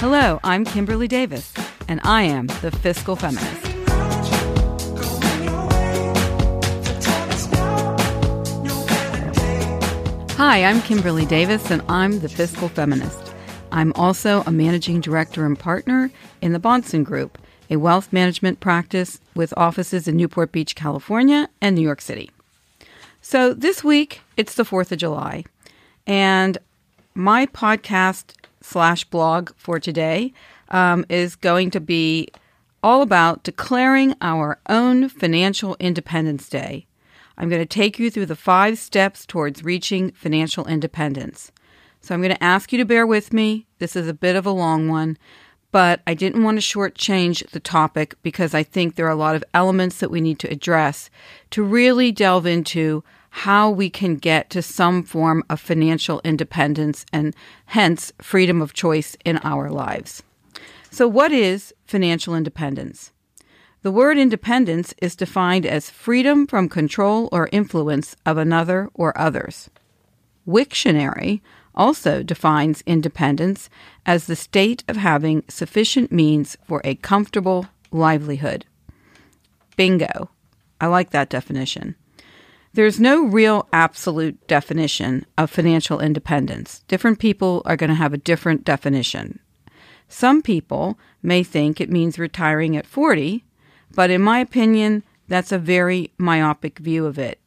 Hello, 0.00 0.40
I'm 0.42 0.64
Kimberly 0.64 1.08
Davis, 1.08 1.52
and 1.86 2.00
I 2.04 2.22
am 2.22 2.46
the 2.62 2.70
Fiscal 2.70 3.16
Feminist. 3.16 3.66
Hi, 10.38 10.64
I'm 10.64 10.80
Kimberly 10.80 11.26
Davis, 11.26 11.70
and 11.70 11.82
I'm 11.86 12.20
the 12.20 12.30
Fiscal 12.30 12.70
Feminist. 12.70 13.34
I'm 13.72 13.92
also 13.92 14.42
a 14.46 14.50
managing 14.50 15.02
director 15.02 15.44
and 15.44 15.58
partner 15.58 16.10
in 16.40 16.54
the 16.54 16.58
Bahnsen 16.58 17.04
Group, 17.04 17.36
a 17.68 17.76
wealth 17.76 18.10
management 18.10 18.58
practice 18.58 19.20
with 19.34 19.52
offices 19.58 20.08
in 20.08 20.16
Newport 20.16 20.50
Beach, 20.50 20.74
California, 20.74 21.46
and 21.60 21.76
New 21.76 21.82
York 21.82 22.00
City. 22.00 22.30
So 23.20 23.52
this 23.52 23.84
week, 23.84 24.22
it's 24.38 24.54
the 24.54 24.64
4th 24.64 24.92
of 24.92 24.98
July, 24.98 25.44
and 26.06 26.56
my 27.14 27.44
podcast 27.44 28.32
slash 28.60 29.04
blog 29.04 29.50
for 29.56 29.78
today 29.78 30.32
um, 30.68 31.04
is 31.08 31.36
going 31.36 31.70
to 31.70 31.80
be 31.80 32.28
all 32.82 33.02
about 33.02 33.42
declaring 33.42 34.14
our 34.20 34.58
own 34.68 35.08
Financial 35.08 35.76
Independence 35.78 36.48
Day. 36.48 36.86
I'm 37.36 37.48
going 37.48 37.62
to 37.62 37.66
take 37.66 37.98
you 37.98 38.10
through 38.10 38.26
the 38.26 38.36
five 38.36 38.78
steps 38.78 39.26
towards 39.26 39.64
reaching 39.64 40.10
financial 40.12 40.66
independence. 40.66 41.52
So 42.00 42.14
I'm 42.14 42.22
going 42.22 42.34
to 42.34 42.44
ask 42.44 42.72
you 42.72 42.78
to 42.78 42.84
bear 42.84 43.06
with 43.06 43.32
me. 43.32 43.66
This 43.78 43.96
is 43.96 44.08
a 44.08 44.14
bit 44.14 44.36
of 44.36 44.46
a 44.46 44.50
long 44.50 44.88
one, 44.88 45.18
but 45.72 46.00
I 46.06 46.14
didn't 46.14 46.42
want 46.42 46.60
to 46.60 46.66
shortchange 46.66 47.48
the 47.50 47.60
topic 47.60 48.14
because 48.22 48.54
I 48.54 48.62
think 48.62 48.94
there 48.94 49.06
are 49.06 49.10
a 49.10 49.16
lot 49.16 49.36
of 49.36 49.44
elements 49.54 49.98
that 49.98 50.10
we 50.10 50.20
need 50.20 50.38
to 50.40 50.50
address 50.50 51.10
to 51.50 51.62
really 51.62 52.12
delve 52.12 52.46
into 52.46 53.04
how 53.30 53.70
we 53.70 53.88
can 53.88 54.16
get 54.16 54.50
to 54.50 54.62
some 54.62 55.02
form 55.02 55.42
of 55.48 55.60
financial 55.60 56.20
independence 56.24 57.06
and 57.12 57.34
hence 57.66 58.12
freedom 58.20 58.60
of 58.60 58.74
choice 58.74 59.16
in 59.24 59.38
our 59.38 59.70
lives. 59.70 60.22
So, 60.90 61.06
what 61.06 61.32
is 61.32 61.72
financial 61.84 62.34
independence? 62.34 63.12
The 63.82 63.92
word 63.92 64.18
independence 64.18 64.92
is 65.00 65.16
defined 65.16 65.64
as 65.64 65.88
freedom 65.88 66.46
from 66.46 66.68
control 66.68 67.28
or 67.32 67.48
influence 67.50 68.14
of 68.26 68.36
another 68.36 68.90
or 68.92 69.16
others. 69.16 69.70
Wiktionary 70.46 71.40
also 71.74 72.22
defines 72.22 72.82
independence 72.86 73.70
as 74.04 74.26
the 74.26 74.36
state 74.36 74.84
of 74.88 74.96
having 74.96 75.44
sufficient 75.48 76.12
means 76.12 76.58
for 76.64 76.82
a 76.84 76.96
comfortable 76.96 77.66
livelihood. 77.90 78.66
Bingo. 79.76 80.30
I 80.80 80.86
like 80.86 81.10
that 81.10 81.30
definition. 81.30 81.94
There's 82.72 83.00
no 83.00 83.24
real 83.24 83.68
absolute 83.72 84.46
definition 84.46 85.26
of 85.36 85.50
financial 85.50 85.98
independence. 85.98 86.84
Different 86.86 87.18
people 87.18 87.62
are 87.64 87.76
going 87.76 87.90
to 87.90 87.96
have 87.96 88.12
a 88.12 88.18
different 88.18 88.64
definition. 88.64 89.40
Some 90.08 90.40
people 90.40 90.98
may 91.20 91.42
think 91.42 91.80
it 91.80 91.90
means 91.90 92.18
retiring 92.18 92.76
at 92.76 92.86
40, 92.86 93.44
but 93.92 94.10
in 94.10 94.22
my 94.22 94.38
opinion, 94.38 95.02
that's 95.26 95.50
a 95.50 95.58
very 95.58 96.12
myopic 96.16 96.78
view 96.78 97.06
of 97.06 97.18
it. 97.18 97.40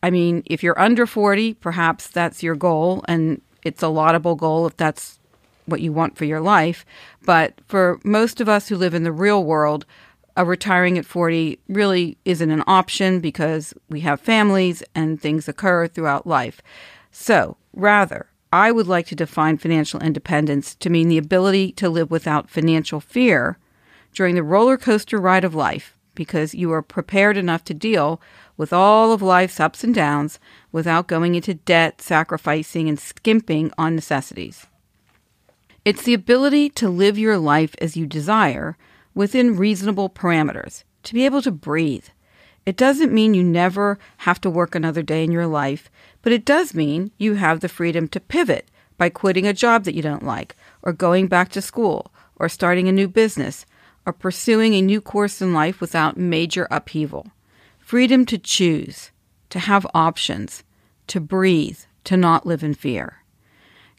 I 0.00 0.10
mean, 0.10 0.44
if 0.46 0.62
you're 0.62 0.78
under 0.78 1.06
40, 1.06 1.54
perhaps 1.54 2.08
that's 2.08 2.42
your 2.42 2.56
goal, 2.56 3.04
and 3.08 3.40
it's 3.64 3.82
a 3.82 3.88
laudable 3.88 4.36
goal 4.36 4.66
if 4.66 4.76
that's 4.76 5.18
what 5.66 5.80
you 5.80 5.92
want 5.92 6.16
for 6.16 6.24
your 6.24 6.40
life. 6.40 6.84
But 7.24 7.60
for 7.66 8.00
most 8.04 8.40
of 8.40 8.48
us 8.48 8.68
who 8.68 8.76
live 8.76 8.94
in 8.94 9.04
the 9.04 9.12
real 9.12 9.44
world, 9.44 9.86
retiring 10.36 10.98
at 10.98 11.06
40 11.06 11.58
really 11.68 12.16
isn't 12.24 12.50
an 12.50 12.64
option 12.66 13.20
because 13.20 13.74
we 13.88 14.00
have 14.00 14.20
families 14.20 14.82
and 14.94 15.20
things 15.20 15.48
occur 15.48 15.86
throughout 15.86 16.26
life. 16.26 16.62
So, 17.10 17.56
rather, 17.74 18.26
I 18.52 18.72
would 18.72 18.86
like 18.86 19.06
to 19.06 19.14
define 19.14 19.58
financial 19.58 20.00
independence 20.00 20.74
to 20.76 20.90
mean 20.90 21.08
the 21.08 21.18
ability 21.18 21.72
to 21.72 21.88
live 21.88 22.10
without 22.10 22.50
financial 22.50 23.00
fear 23.00 23.58
during 24.12 24.34
the 24.34 24.42
roller 24.42 24.76
coaster 24.76 25.18
ride 25.18 25.44
of 25.44 25.54
life 25.54 25.96
because 26.14 26.54
you 26.54 26.72
are 26.72 26.82
prepared 26.82 27.36
enough 27.36 27.64
to 27.64 27.74
deal 27.74 28.20
with 28.56 28.72
all 28.72 29.12
of 29.12 29.22
life's 29.22 29.58
ups 29.58 29.82
and 29.82 29.94
downs 29.94 30.38
without 30.70 31.06
going 31.06 31.34
into 31.34 31.54
debt, 31.54 32.02
sacrificing, 32.02 32.88
and 32.88 33.00
skimping 33.00 33.72
on 33.78 33.94
necessities. 33.94 34.66
It's 35.84 36.02
the 36.02 36.14
ability 36.14 36.70
to 36.70 36.88
live 36.88 37.18
your 37.18 37.38
life 37.38 37.74
as 37.80 37.96
you 37.96 38.06
desire 38.06 38.76
within 39.14 39.56
reasonable 39.56 40.08
parameters, 40.08 40.84
to 41.02 41.14
be 41.14 41.24
able 41.24 41.42
to 41.42 41.50
breathe. 41.50 42.06
It 42.64 42.76
doesn't 42.76 43.12
mean 43.12 43.34
you 43.34 43.42
never 43.42 43.98
have 44.18 44.40
to 44.42 44.50
work 44.50 44.74
another 44.74 45.02
day 45.02 45.24
in 45.24 45.32
your 45.32 45.46
life, 45.46 45.90
but 46.22 46.32
it 46.32 46.44
does 46.44 46.74
mean 46.74 47.10
you 47.18 47.34
have 47.34 47.60
the 47.60 47.68
freedom 47.68 48.06
to 48.08 48.20
pivot 48.20 48.70
by 48.96 49.08
quitting 49.08 49.46
a 49.46 49.52
job 49.52 49.84
that 49.84 49.94
you 49.94 50.02
don't 50.02 50.24
like, 50.24 50.54
or 50.82 50.92
going 50.92 51.26
back 51.26 51.50
to 51.50 51.60
school, 51.60 52.12
or 52.36 52.48
starting 52.48 52.88
a 52.88 52.92
new 52.92 53.08
business, 53.08 53.66
or 54.06 54.12
pursuing 54.12 54.74
a 54.74 54.82
new 54.82 55.00
course 55.00 55.42
in 55.42 55.52
life 55.52 55.80
without 55.80 56.16
major 56.16 56.68
upheaval. 56.70 57.26
Freedom 57.78 58.24
to 58.26 58.38
choose, 58.38 59.10
to 59.50 59.58
have 59.58 59.86
options, 59.92 60.62
to 61.08 61.20
breathe, 61.20 61.80
to 62.04 62.16
not 62.16 62.46
live 62.46 62.62
in 62.62 62.74
fear. 62.74 63.18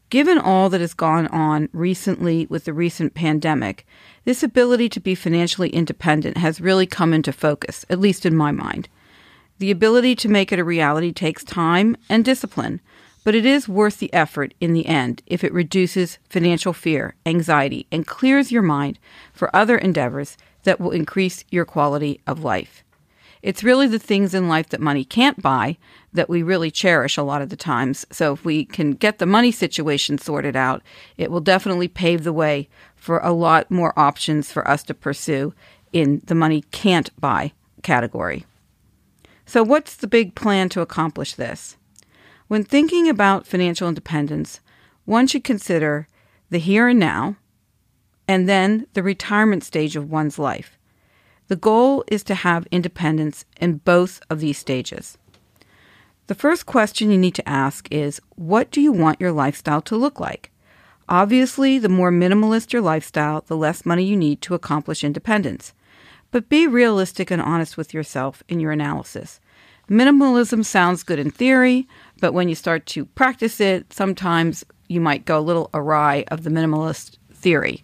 Given 0.10 0.38
all 0.38 0.70
that 0.70 0.82
has 0.82 0.94
gone 0.94 1.28
on 1.28 1.70
recently 1.74 2.46
with 2.46 2.66
the 2.66 2.74
recent 2.74 3.14
pandemic, 3.14 3.86
this 4.26 4.44
ability 4.44 4.90
to 4.90 5.00
be 5.00 5.16
financially 5.16 5.70
independent 5.70 6.38
has 6.38 6.62
really 6.62 6.86
come 6.86 7.14
into 7.14 7.34
focus, 7.34 7.86
at 7.90 8.00
least 8.00 8.26
in 8.26 8.36
my 8.36 8.52
mind. 8.52 8.88
The 9.60 9.72
ability 9.72 10.16
to 10.18 10.30
make 10.30 10.52
it 10.52 10.60
a 10.60 10.64
reality 10.64 11.12
takes 11.12 11.44
time 11.44 11.96
and 12.10 12.24
discipline, 12.24 12.82
but 13.24 13.36
it 13.36 13.46
is 13.46 13.70
worth 13.70 14.00
the 14.00 14.14
effort 14.14 14.54
in 14.60 14.74
the 14.74 14.86
end 14.86 15.22
if 15.26 15.44
it 15.44 15.54
reduces 15.54 16.20
financial 16.30 16.74
fear, 16.74 17.16
anxiety, 17.26 17.88
and 17.92 18.08
clears 18.08 18.52
your 18.52 18.62
mind 18.62 19.00
for 19.34 19.54
other 19.56 19.78
endeavors 19.78 20.38
that 20.64 20.80
will 20.80 20.92
increase 20.92 21.44
your 21.50 21.66
quality 21.66 22.20
of 22.26 22.44
life. 22.44 22.84
It's 23.42 23.64
really 23.64 23.88
the 23.88 24.00
things 24.00 24.34
in 24.34 24.48
life 24.48 24.70
that 24.70 24.80
money 24.80 25.04
can't 25.04 25.42
buy 25.42 25.78
that 26.14 26.30
we 26.30 26.42
really 26.42 26.72
cherish 26.72 27.18
a 27.18 27.24
lot 27.24 27.42
of 27.42 27.50
the 27.50 27.58
times. 27.58 28.06
So 28.10 28.32
if 28.32 28.46
we 28.46 28.64
can 28.64 28.92
get 28.92 29.20
the 29.20 29.26
money 29.26 29.52
situation 29.52 30.18
sorted 30.18 30.56
out, 30.56 30.82
it 31.18 31.30
will 31.30 31.42
definitely 31.42 31.90
pave 31.90 32.24
the 32.24 32.32
way 32.32 32.70
for 33.04 33.18
a 33.18 33.34
lot 33.34 33.70
more 33.70 33.92
options 34.00 34.50
for 34.50 34.66
us 34.66 34.82
to 34.82 34.94
pursue 34.94 35.54
in 35.92 36.22
the 36.24 36.34
money 36.34 36.62
can't 36.72 37.10
buy 37.20 37.52
category. 37.82 38.46
So, 39.46 39.62
what's 39.62 39.98
the 39.98 40.08
big 40.08 40.36
plan 40.36 40.70
to 40.70 40.80
accomplish 40.80 41.34
this? 41.34 41.76
When 42.48 42.64
thinking 42.64 43.10
about 43.10 43.46
financial 43.46 43.90
independence, 43.90 44.62
one 45.04 45.28
should 45.28 45.44
consider 45.44 46.08
the 46.50 46.60
here 46.60 46.88
and 46.88 46.98
now 46.98 47.36
and 48.26 48.48
then 48.48 48.88
the 48.94 49.04
retirement 49.04 49.66
stage 49.66 49.98
of 49.98 50.10
one's 50.10 50.40
life. 50.40 50.78
The 51.50 51.58
goal 51.58 52.06
is 52.08 52.24
to 52.24 52.36
have 52.36 52.68
independence 52.72 53.44
in 53.60 53.80
both 53.80 54.22
of 54.30 54.40
these 54.40 54.58
stages. 54.58 55.18
The 56.28 56.36
first 56.36 56.66
question 56.66 57.12
you 57.12 57.18
need 57.18 57.36
to 57.36 57.50
ask 57.50 57.86
is 57.92 58.22
what 58.38 58.72
do 58.72 58.80
you 58.80 58.94
want 58.94 59.20
your 59.20 59.34
lifestyle 59.34 59.82
to 59.82 59.98
look 59.98 60.22
like? 60.22 60.53
Obviously, 61.10 61.78
the 61.78 61.90
more 61.90 62.12
minimalist 62.12 62.72
your 62.72 62.82
lifestyle, 62.82 63.42
the 63.42 63.58
less 63.58 63.86
money 63.86 64.04
you 64.04 64.16
need 64.16 64.42
to 64.42 64.54
accomplish 64.54 65.04
independence. 65.04 65.74
But 66.32 66.50
be 66.50 66.66
realistic 66.66 67.30
and 67.30 67.42
honest 67.42 67.78
with 67.78 67.94
yourself 67.94 68.42
in 68.48 68.60
your 68.60 68.72
analysis. 68.72 69.40
Minimalism 69.90 70.64
sounds 70.64 71.04
good 71.04 71.20
in 71.20 71.30
theory, 71.30 71.88
but 72.20 72.34
when 72.34 72.48
you 72.48 72.56
start 72.56 72.86
to 72.88 73.06
practice 73.06 73.60
it, 73.60 73.92
sometimes 73.92 74.64
you 74.88 75.02
might 75.02 75.26
go 75.26 75.38
a 75.38 75.42
little 75.42 75.70
awry 75.74 76.24
of 76.30 76.44
the 76.44 76.50
minimalist 76.50 77.18
theory. 77.34 77.84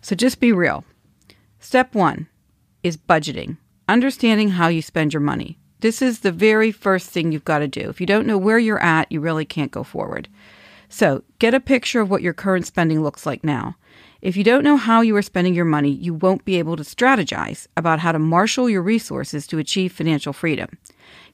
So 0.00 0.14
just 0.14 0.40
be 0.40 0.52
real. 0.52 0.84
Step 1.60 1.94
one 1.94 2.28
is 2.82 2.96
budgeting, 2.96 3.58
understanding 3.88 4.50
how 4.50 4.68
you 4.68 4.80
spend 4.82 5.12
your 5.12 5.20
money. 5.20 5.58
This 5.80 6.00
is 6.00 6.20
the 6.20 6.32
very 6.32 6.72
first 6.72 7.10
thing 7.10 7.30
you've 7.30 7.44
got 7.44 7.58
to 7.58 7.68
do. 7.68 7.90
If 7.90 8.00
you 8.00 8.06
don't 8.06 8.26
know 8.26 8.38
where 8.38 8.58
you're 8.58 8.82
at, 8.82 9.12
you 9.12 9.20
really 9.20 9.44
can't 9.44 9.70
go 9.70 9.82
forward. 9.82 10.28
So, 10.96 11.24
get 11.40 11.54
a 11.54 11.58
picture 11.58 12.00
of 12.00 12.08
what 12.08 12.22
your 12.22 12.32
current 12.32 12.68
spending 12.68 13.02
looks 13.02 13.26
like 13.26 13.42
now. 13.42 13.74
If 14.22 14.36
you 14.36 14.44
don't 14.44 14.62
know 14.62 14.76
how 14.76 15.00
you 15.00 15.16
are 15.16 15.22
spending 15.22 15.52
your 15.52 15.64
money, 15.64 15.90
you 15.90 16.14
won't 16.14 16.44
be 16.44 16.56
able 16.60 16.76
to 16.76 16.84
strategize 16.84 17.66
about 17.76 17.98
how 17.98 18.12
to 18.12 18.20
marshal 18.20 18.70
your 18.70 18.80
resources 18.80 19.48
to 19.48 19.58
achieve 19.58 19.90
financial 19.92 20.32
freedom. 20.32 20.78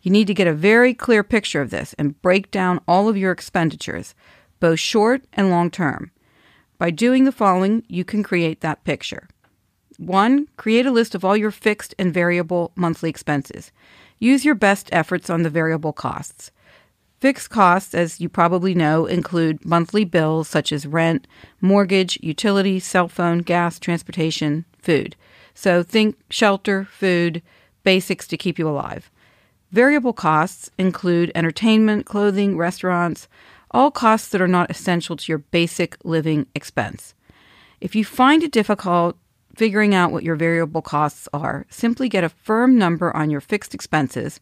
You 0.00 0.12
need 0.12 0.29
to 0.29 0.35
get 0.35 0.46
a 0.46 0.55
very 0.55 0.94
clear 0.94 1.23
picture 1.23 1.61
of 1.61 1.69
this 1.69 1.94
and 1.99 2.19
break 2.23 2.50
down 2.50 2.81
all 2.88 3.06
of 3.06 3.19
your 3.19 3.32
expenditures, 3.32 4.14
both 4.61 4.81
short 4.81 5.25
and 5.35 5.50
long 5.50 5.70
term. 5.70 6.11
By 6.79 6.90
doing 6.90 7.25
the 7.26 7.31
following, 7.31 7.85
you 7.87 8.02
can 8.02 8.23
create 8.23 8.62
that 8.62 8.85
picture. 8.85 9.29
One, 9.99 10.49
create 10.56 10.87
a 10.87 10.90
list 10.90 11.14
of 11.14 11.23
all 11.23 11.37
your 11.37 11.50
fixed 11.50 11.94
and 11.99 12.14
variable 12.14 12.73
monthly 12.76 13.11
expenses. 13.11 13.73
Use 14.19 14.43
your 14.43 14.55
best 14.55 14.88
efforts 14.90 15.29
on 15.29 15.43
the 15.43 15.50
variable 15.50 15.93
costs. 15.93 16.50
Fixed 17.20 17.50
costs, 17.50 17.94
as 17.94 18.19
you 18.19 18.31
probably 18.31 18.75
know, 18.75 19.05
include 19.05 19.62
monthly 19.64 20.06
bills 20.06 20.49
such 20.49 20.72
as 20.72 20.87
rent, 20.87 21.26
mortgage, 21.61 22.19
utilities, 22.22 22.87
cell 22.87 23.08
phone, 23.08 23.40
gas, 23.40 23.78
transportation, 23.78 24.64
food. 24.78 25.17
So 25.52 25.82
think 25.82 26.17
shelter, 26.31 26.87
food, 26.87 27.43
basics 27.84 28.26
to 28.28 28.38
keep 28.38 28.58
you 28.58 28.67
alive. 28.67 29.11
Variable 29.70 30.14
costs 30.14 30.70
include 30.78 31.31
entertainment, 31.34 32.06
clothing, 32.06 32.56
restaurants, 32.56 33.28
all 33.70 33.90
costs 33.90 34.28
that 34.31 34.40
are 34.40 34.49
not 34.49 34.70
essential 34.70 35.14
to 35.16 35.31
your 35.31 35.38
basic 35.38 35.99
living 36.02 36.46
expense. 36.55 37.14
If 37.82 37.94
you 37.94 38.05
find 38.05 38.43
it 38.43 38.50
difficult 38.50 39.16
figuring 39.55 39.94
out 39.94 40.11
what 40.11 40.25
your 40.25 40.37
variable 40.37 40.81
costs 40.81 41.28
are, 41.34 41.66
simply 41.69 42.08
get 42.08 42.25
a 42.25 42.31
firm 42.31 42.78
number 42.78 43.14
on 43.14 43.31
your 43.31 43.43
fixed 43.43 43.75
expenses, 43.75 44.40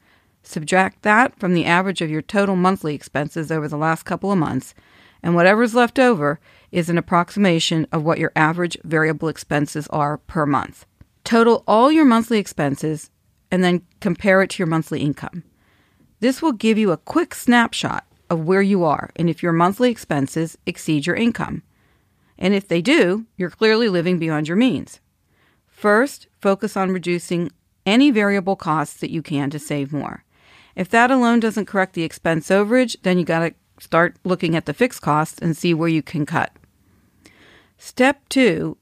subtract 0.49 1.03
that 1.03 1.39
from 1.39 1.55
the 1.55 1.65
average 1.65 2.01
of 2.01 2.11
your 2.11 2.23
total 2.23 2.57
monthly 2.57 2.95
expenses 2.95 3.53
over 3.53 3.69
the 3.69 3.77
last 3.77 4.05
couple 4.05 4.33
of 4.33 4.39
months, 4.39 4.75
and 5.23 5.35
whatever's 5.35 5.75
left 5.75 5.99
over 5.99 6.41
is 6.73 6.89
an 6.89 6.99
approximation 6.99 7.87
of 7.93 8.03
what 8.03 8.19
your 8.19 8.33
average 8.35 8.77
variable 8.85 9.29
expenses 9.29 9.87
are 9.89 10.19
per 10.19 10.47
month. 10.47 10.87
Total 11.25 11.63
all 11.67 11.93
your 11.93 12.05
monthly 12.05 12.39
expenses 12.39 13.11
and 13.51 13.63
then 13.63 13.83
compare 14.01 14.43
it 14.43 14.51
to 14.51 14.59
your 14.61 14.67
monthly 14.67 15.01
income. 15.01 15.45
This 16.21 16.41
will 16.41 16.53
give 16.53 16.79
you 16.79 16.93
a 16.93 16.97
quick 16.97 17.35
snapshot 17.35 18.07
of 18.31 18.45
where 18.45 18.63
you 18.63 18.85
are 18.85 19.11
and 19.17 19.29
if 19.29 19.43
your 19.43 19.53
monthly 19.53 19.91
expenses 19.91 20.57
exceed 20.67 21.07
your 21.07 21.17
income. 21.17 21.63
And 22.39 22.55
if 22.55 22.69
they 22.69 22.81
do, 22.81 23.27
you're 23.37 23.51
clearly 23.51 23.89
living 23.89 24.19
beyond 24.19 24.49
your 24.49 24.57
means. 24.57 25.01
First, 25.67 26.27
focus 26.41 26.77
on 26.77 26.91
reducing 26.91 27.51
any 27.85 28.11
variable 28.11 28.57
costs 28.57 29.01
that 29.01 29.11
you 29.11 29.23
can 29.23 29.51
to 29.51 29.59
save 29.59 29.93
more. 29.93 30.25
If 30.79 30.89
that 30.91 31.11
alone 31.11 31.41
doesn't 31.41 31.67
correct 31.67 31.95
the 31.95 32.05
expense 32.05 32.51
overage, 32.51 32.97
then 33.03 33.19
you 33.19 33.25
got 33.25 33.41
to 33.41 33.55
start 33.81 34.17
looking 34.23 34.55
at 34.55 34.67
the 34.67 34.73
fixed 34.73 35.03
costs 35.03 35.41
and 35.43 35.57
see 35.57 35.75
where 35.75 35.89
you 35.89 36.03
can 36.03 36.25
cut. 36.25 36.53
Step 37.79 38.29
two, 38.29 38.77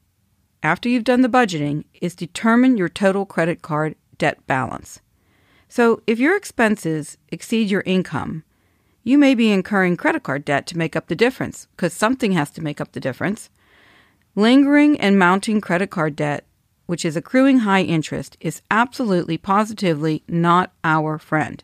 after 0.61 0.87
you've 0.87 1.03
done 1.03 1.23
the 1.23 1.27
budgeting, 1.27 1.85
is 1.99 2.13
determine 2.13 2.77
your 2.77 2.87
total 2.87 3.25
credit 3.25 3.63
card 3.63 3.95
debt 4.19 4.45
balance. 4.45 4.99
So 5.69 6.03
if 6.05 6.19
your 6.19 6.37
expenses 6.37 7.17
exceed 7.29 7.71
your 7.71 7.81
income, 7.87 8.43
you 9.03 9.17
may 9.17 9.33
be 9.33 9.51
incurring 9.51 9.97
credit 9.97 10.21
card 10.21 10.45
debt 10.45 10.67
to 10.67 10.77
make 10.77 10.95
up 10.95 11.07
the 11.07 11.15
difference 11.15 11.67
because 11.75 11.93
something 11.93 12.33
has 12.33 12.51
to 12.51 12.61
make 12.61 12.79
up 12.79 12.91
the 12.91 12.99
difference. 12.99 13.49
Lingering 14.35 14.99
and 14.99 15.17
mounting 15.17 15.61
credit 15.61 15.89
card 15.89 16.15
debt, 16.15 16.45
which 16.85 17.03
is 17.03 17.17
accruing 17.17 17.59
high 17.59 17.81
interest, 17.81 18.37
is 18.39 18.61
absolutely 18.69 19.39
positively 19.39 20.21
not 20.27 20.73
our 20.83 21.17
friend. 21.17 21.63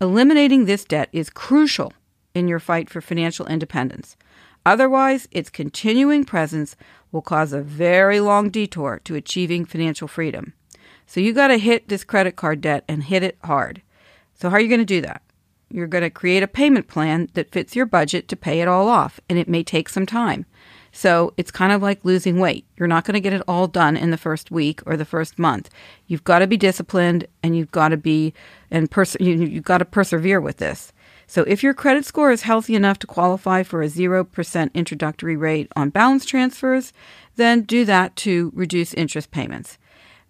Eliminating 0.00 0.64
this 0.64 0.84
debt 0.84 1.08
is 1.12 1.28
crucial 1.28 1.92
in 2.32 2.46
your 2.46 2.60
fight 2.60 2.88
for 2.88 3.00
financial 3.00 3.46
independence. 3.46 4.16
Otherwise, 4.64 5.26
its 5.32 5.50
continuing 5.50 6.24
presence 6.24 6.76
will 7.10 7.22
cause 7.22 7.52
a 7.52 7.60
very 7.60 8.20
long 8.20 8.48
detour 8.48 9.00
to 9.02 9.16
achieving 9.16 9.64
financial 9.64 10.06
freedom. 10.06 10.52
So 11.06 11.18
you 11.18 11.32
got 11.32 11.48
to 11.48 11.58
hit 11.58 11.88
this 11.88 12.04
credit 12.04 12.36
card 12.36 12.60
debt 12.60 12.84
and 12.86 13.02
hit 13.02 13.24
it 13.24 13.38
hard. 13.42 13.82
So, 14.34 14.50
how 14.50 14.56
are 14.56 14.60
you 14.60 14.68
going 14.68 14.78
to 14.78 14.84
do 14.84 15.00
that? 15.00 15.22
You're 15.68 15.88
going 15.88 16.04
to 16.04 16.10
create 16.10 16.44
a 16.44 16.48
payment 16.48 16.86
plan 16.86 17.28
that 17.34 17.50
fits 17.50 17.74
your 17.74 17.86
budget 17.86 18.28
to 18.28 18.36
pay 18.36 18.60
it 18.60 18.68
all 18.68 18.88
off, 18.88 19.18
and 19.28 19.36
it 19.36 19.48
may 19.48 19.64
take 19.64 19.88
some 19.88 20.06
time. 20.06 20.46
So, 20.92 21.34
it's 21.36 21.50
kind 21.50 21.72
of 21.72 21.82
like 21.82 22.04
losing 22.04 22.38
weight. 22.38 22.66
You're 22.76 22.88
not 22.88 23.04
going 23.04 23.14
to 23.14 23.20
get 23.20 23.32
it 23.32 23.42
all 23.46 23.66
done 23.66 23.96
in 23.96 24.10
the 24.10 24.16
first 24.16 24.50
week 24.50 24.80
or 24.86 24.96
the 24.96 25.04
first 25.04 25.38
month. 25.38 25.70
You've 26.06 26.24
got 26.24 26.38
to 26.40 26.46
be 26.46 26.56
disciplined 26.56 27.26
and 27.42 27.56
you've 27.56 27.70
got 27.70 27.88
to 27.88 27.96
be 27.96 28.32
and 28.70 28.90
pers- 28.90 29.16
you, 29.20 29.34
you've 29.34 29.64
got 29.64 29.78
to 29.78 29.84
persevere 29.84 30.40
with 30.40 30.56
this. 30.56 30.92
So, 31.26 31.42
if 31.42 31.62
your 31.62 31.74
credit 31.74 32.06
score 32.06 32.32
is 32.32 32.42
healthy 32.42 32.74
enough 32.74 32.98
to 33.00 33.06
qualify 33.06 33.62
for 33.62 33.82
a 33.82 33.88
0% 33.88 34.72
introductory 34.72 35.36
rate 35.36 35.70
on 35.76 35.90
balance 35.90 36.24
transfers, 36.24 36.92
then 37.36 37.62
do 37.62 37.84
that 37.84 38.16
to 38.16 38.50
reduce 38.54 38.94
interest 38.94 39.30
payments. 39.30 39.76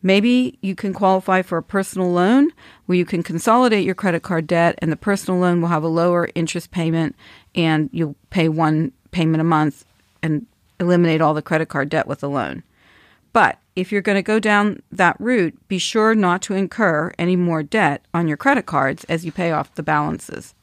Maybe 0.02 0.58
you 0.60 0.74
can 0.74 0.92
qualify 0.92 1.42
for 1.42 1.58
a 1.58 1.62
personal 1.62 2.10
loan 2.12 2.50
where 2.86 2.98
you 2.98 3.04
can 3.04 3.22
consolidate 3.22 3.84
your 3.84 3.94
credit 3.94 4.22
card 4.22 4.46
debt, 4.48 4.76
and 4.78 4.90
the 4.90 4.96
personal 4.96 5.40
loan 5.40 5.60
will 5.60 5.68
have 5.68 5.84
a 5.84 5.88
lower 5.88 6.28
interest 6.34 6.72
payment, 6.72 7.14
and 7.54 7.90
you'll 7.92 8.16
pay 8.30 8.48
one 8.48 8.92
payment 9.10 9.40
a 9.40 9.44
month 9.44 9.84
and 10.22 10.46
eliminate 10.80 11.20
all 11.20 11.34
the 11.34 11.42
credit 11.42 11.68
card 11.68 11.88
debt 11.88 12.06
with 12.06 12.22
a 12.22 12.28
loan. 12.28 12.62
But 13.32 13.58
if 13.76 13.92
you're 13.92 14.02
going 14.02 14.16
to 14.16 14.22
go 14.22 14.40
down 14.40 14.82
that 14.90 15.20
route, 15.20 15.56
be 15.68 15.78
sure 15.78 16.14
not 16.14 16.42
to 16.42 16.54
incur 16.54 17.12
any 17.18 17.36
more 17.36 17.62
debt 17.62 18.04
on 18.12 18.26
your 18.26 18.36
credit 18.36 18.66
cards 18.66 19.04
as 19.04 19.24
you 19.24 19.32
pay 19.32 19.52
off 19.52 19.74
the 19.74 19.82
balances. 19.82 20.54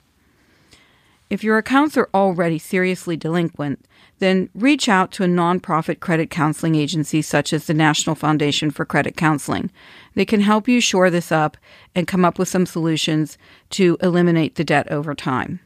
If 1.29 1.43
your 1.43 1.57
accounts 1.57 1.97
are 1.97 2.09
already 2.13 2.59
seriously 2.59 3.17
delinquent, 3.17 3.85
then 4.19 4.49
reach 4.53 4.87
out 4.87 5.11
to 5.13 5.23
a 5.23 5.27
nonprofit 5.27 5.99
credit 5.99 6.29
counseling 6.29 6.75
agency 6.75 7.21
such 7.21 7.51
as 7.51 7.65
the 7.65 7.73
National 7.73 8.15
Foundation 8.15 8.71
for 8.71 8.85
Credit 8.85 9.17
Counseling. 9.17 9.71
They 10.13 10.25
can 10.25 10.41
help 10.41 10.67
you 10.67 10.79
shore 10.79 11.09
this 11.09 11.31
up 11.31 11.57
and 11.95 12.07
come 12.07 12.23
up 12.23 12.37
with 12.37 12.47
some 12.47 12.65
solutions 12.65 13.37
to 13.71 13.97
eliminate 14.01 14.55
the 14.55 14.63
debt 14.63 14.89
over 14.91 15.15
time. 15.15 15.59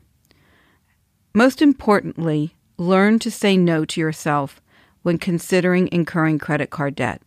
Most 1.34 1.62
importantly, 1.62 2.56
learn 2.80 3.20
to 3.20 3.30
say 3.30 3.58
no 3.58 3.84
to 3.86 4.00
yourself 4.00 4.62
when 5.02 5.18
considering 5.18 5.90
incurring 5.92 6.40
credit 6.40 6.70
card 6.70 6.96
debt. 6.96 7.22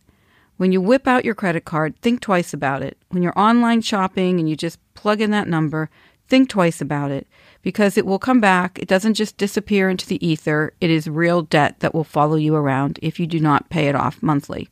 When 0.57 0.71
you 0.71 0.81
whip 0.81 1.07
out 1.07 1.25
your 1.25 1.35
credit 1.35 1.65
card, 1.65 1.97
think 1.99 2.21
twice 2.21 2.53
about 2.53 2.81
it. 2.81 2.97
When 3.09 3.23
you're 3.23 3.37
online 3.37 3.81
shopping 3.81 4.39
and 4.39 4.49
you 4.49 4.55
just 4.55 4.79
plug 4.93 5.21
in 5.21 5.31
that 5.31 5.47
number, 5.47 5.89
think 6.27 6.49
twice 6.49 6.81
about 6.81 7.11
it 7.11 7.27
because 7.61 7.97
it 7.97 8.05
will 8.05 8.19
come 8.19 8.39
back. 8.39 8.79
It 8.79 8.87
doesn't 8.87 9.13
just 9.15 9.37
disappear 9.37 9.89
into 9.89 10.07
the 10.07 10.25
ether, 10.25 10.73
it 10.81 10.89
is 10.89 11.07
real 11.07 11.41
debt 11.43 11.79
that 11.79 11.93
will 11.93 12.03
follow 12.03 12.35
you 12.35 12.55
around 12.55 12.99
if 13.01 13.19
you 13.19 13.27
do 13.27 13.39
not 13.39 13.69
pay 13.69 13.87
it 13.87 13.95
off 13.95 14.23
monthly. 14.23 14.69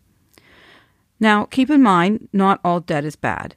Now, 1.20 1.46
keep 1.46 1.70
in 1.70 1.84
mind, 1.84 2.28
not 2.34 2.60
all 2.64 2.80
debt 2.80 3.06
is 3.06 3.16
bad, 3.16 3.56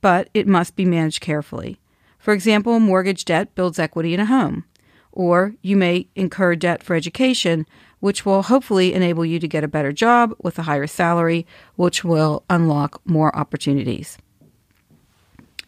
but 0.00 0.28
it 0.32 0.46
must 0.46 0.76
be 0.76 0.84
managed 0.84 1.20
carefully. 1.20 1.80
For 2.18 2.32
example, 2.32 2.78
mortgage 2.78 3.24
debt 3.24 3.54
builds 3.54 3.78
equity 3.78 4.14
in 4.14 4.20
a 4.20 4.26
home, 4.26 4.64
or 5.12 5.54
you 5.62 5.76
may 5.76 6.06
incur 6.14 6.54
debt 6.54 6.82
for 6.82 6.94
education, 6.94 7.66
which 8.00 8.24
will 8.24 8.42
hopefully 8.44 8.94
enable 8.94 9.24
you 9.24 9.38
to 9.38 9.48
get 9.48 9.64
a 9.64 9.68
better 9.68 9.92
job 9.92 10.34
with 10.42 10.58
a 10.58 10.62
higher 10.62 10.86
salary, 10.86 11.46
which 11.76 12.04
will 12.04 12.44
unlock 12.48 13.00
more 13.04 13.34
opportunities. 13.36 14.18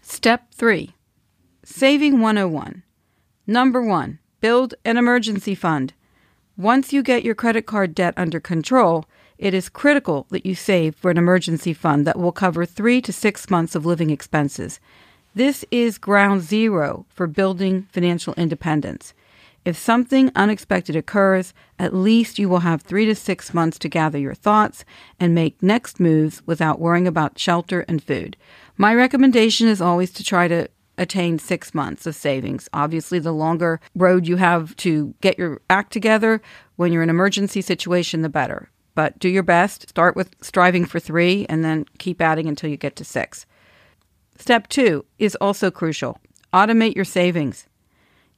Step 0.00 0.52
3 0.52 0.94
Saving 1.64 2.20
101. 2.20 2.82
Number 3.46 3.82
one, 3.82 4.18
build 4.40 4.74
an 4.84 4.96
emergency 4.96 5.54
fund. 5.54 5.94
Once 6.56 6.92
you 6.92 7.02
get 7.02 7.24
your 7.24 7.34
credit 7.34 7.66
card 7.66 7.94
debt 7.94 8.14
under 8.16 8.40
control, 8.40 9.06
it 9.38 9.54
is 9.54 9.68
critical 9.68 10.26
that 10.30 10.46
you 10.46 10.54
save 10.54 10.94
for 10.94 11.10
an 11.10 11.18
emergency 11.18 11.72
fund 11.72 12.06
that 12.06 12.18
will 12.18 12.32
cover 12.32 12.64
three 12.64 13.00
to 13.02 13.12
six 13.12 13.50
months 13.50 13.74
of 13.74 13.84
living 13.84 14.10
expenses. 14.10 14.78
This 15.34 15.64
is 15.70 15.98
ground 15.98 16.42
zero 16.42 17.06
for 17.08 17.26
building 17.26 17.88
financial 17.90 18.34
independence. 18.34 19.14
If 19.64 19.76
something 19.76 20.32
unexpected 20.34 20.96
occurs, 20.96 21.54
at 21.78 21.94
least 21.94 22.38
you 22.38 22.48
will 22.48 22.60
have 22.60 22.82
three 22.82 23.06
to 23.06 23.14
six 23.14 23.54
months 23.54 23.78
to 23.80 23.88
gather 23.88 24.18
your 24.18 24.34
thoughts 24.34 24.84
and 25.20 25.34
make 25.34 25.62
next 25.62 26.00
moves 26.00 26.42
without 26.46 26.80
worrying 26.80 27.06
about 27.06 27.38
shelter 27.38 27.84
and 27.86 28.02
food. 28.02 28.36
My 28.76 28.92
recommendation 28.92 29.68
is 29.68 29.80
always 29.80 30.10
to 30.12 30.24
try 30.24 30.48
to 30.48 30.68
attain 30.98 31.38
six 31.38 31.74
months 31.74 32.06
of 32.06 32.16
savings. 32.16 32.68
Obviously, 32.72 33.20
the 33.20 33.32
longer 33.32 33.80
road 33.94 34.26
you 34.26 34.36
have 34.36 34.74
to 34.76 35.14
get 35.20 35.38
your 35.38 35.60
act 35.70 35.92
together 35.92 36.42
when 36.76 36.92
you're 36.92 37.02
in 37.02 37.08
an 37.08 37.14
emergency 37.14 37.60
situation, 37.60 38.22
the 38.22 38.28
better. 38.28 38.68
But 38.94 39.18
do 39.20 39.28
your 39.28 39.44
best. 39.44 39.88
Start 39.88 40.16
with 40.16 40.34
striving 40.42 40.84
for 40.84 40.98
three 40.98 41.46
and 41.48 41.64
then 41.64 41.86
keep 41.98 42.20
adding 42.20 42.48
until 42.48 42.68
you 42.68 42.76
get 42.76 42.96
to 42.96 43.04
six. 43.04 43.46
Step 44.36 44.66
two 44.68 45.04
is 45.18 45.36
also 45.36 45.70
crucial 45.70 46.18
automate 46.52 46.94
your 46.94 47.04
savings. 47.04 47.66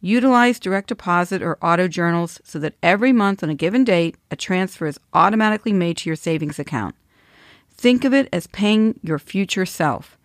Utilize 0.05 0.61
direct 0.61 0.89
deposit 0.89 1.41
or 1.41 1.57
auto 1.63 1.89
journals 1.89 2.39
so 2.45 2.59
that 2.59 2.75
every 2.83 3.11
month 3.11 3.43
on 3.43 3.49
a 3.49 3.55
given 3.55 3.85
date, 3.85 4.17
a 4.31 4.37
transfer 4.37 4.87
is 4.87 5.01
automatically 5.15 5.73
made 5.73 5.97
to 5.97 6.11
your 6.11 6.15
savings 6.15 6.59
account. 6.59 6.95
Think 7.71 8.05
of 8.05 8.13
it 8.13 8.29
as 8.31 8.47
paying 8.49 9.01
your 9.03 9.19
future 9.19 9.65
self. 9.65 10.19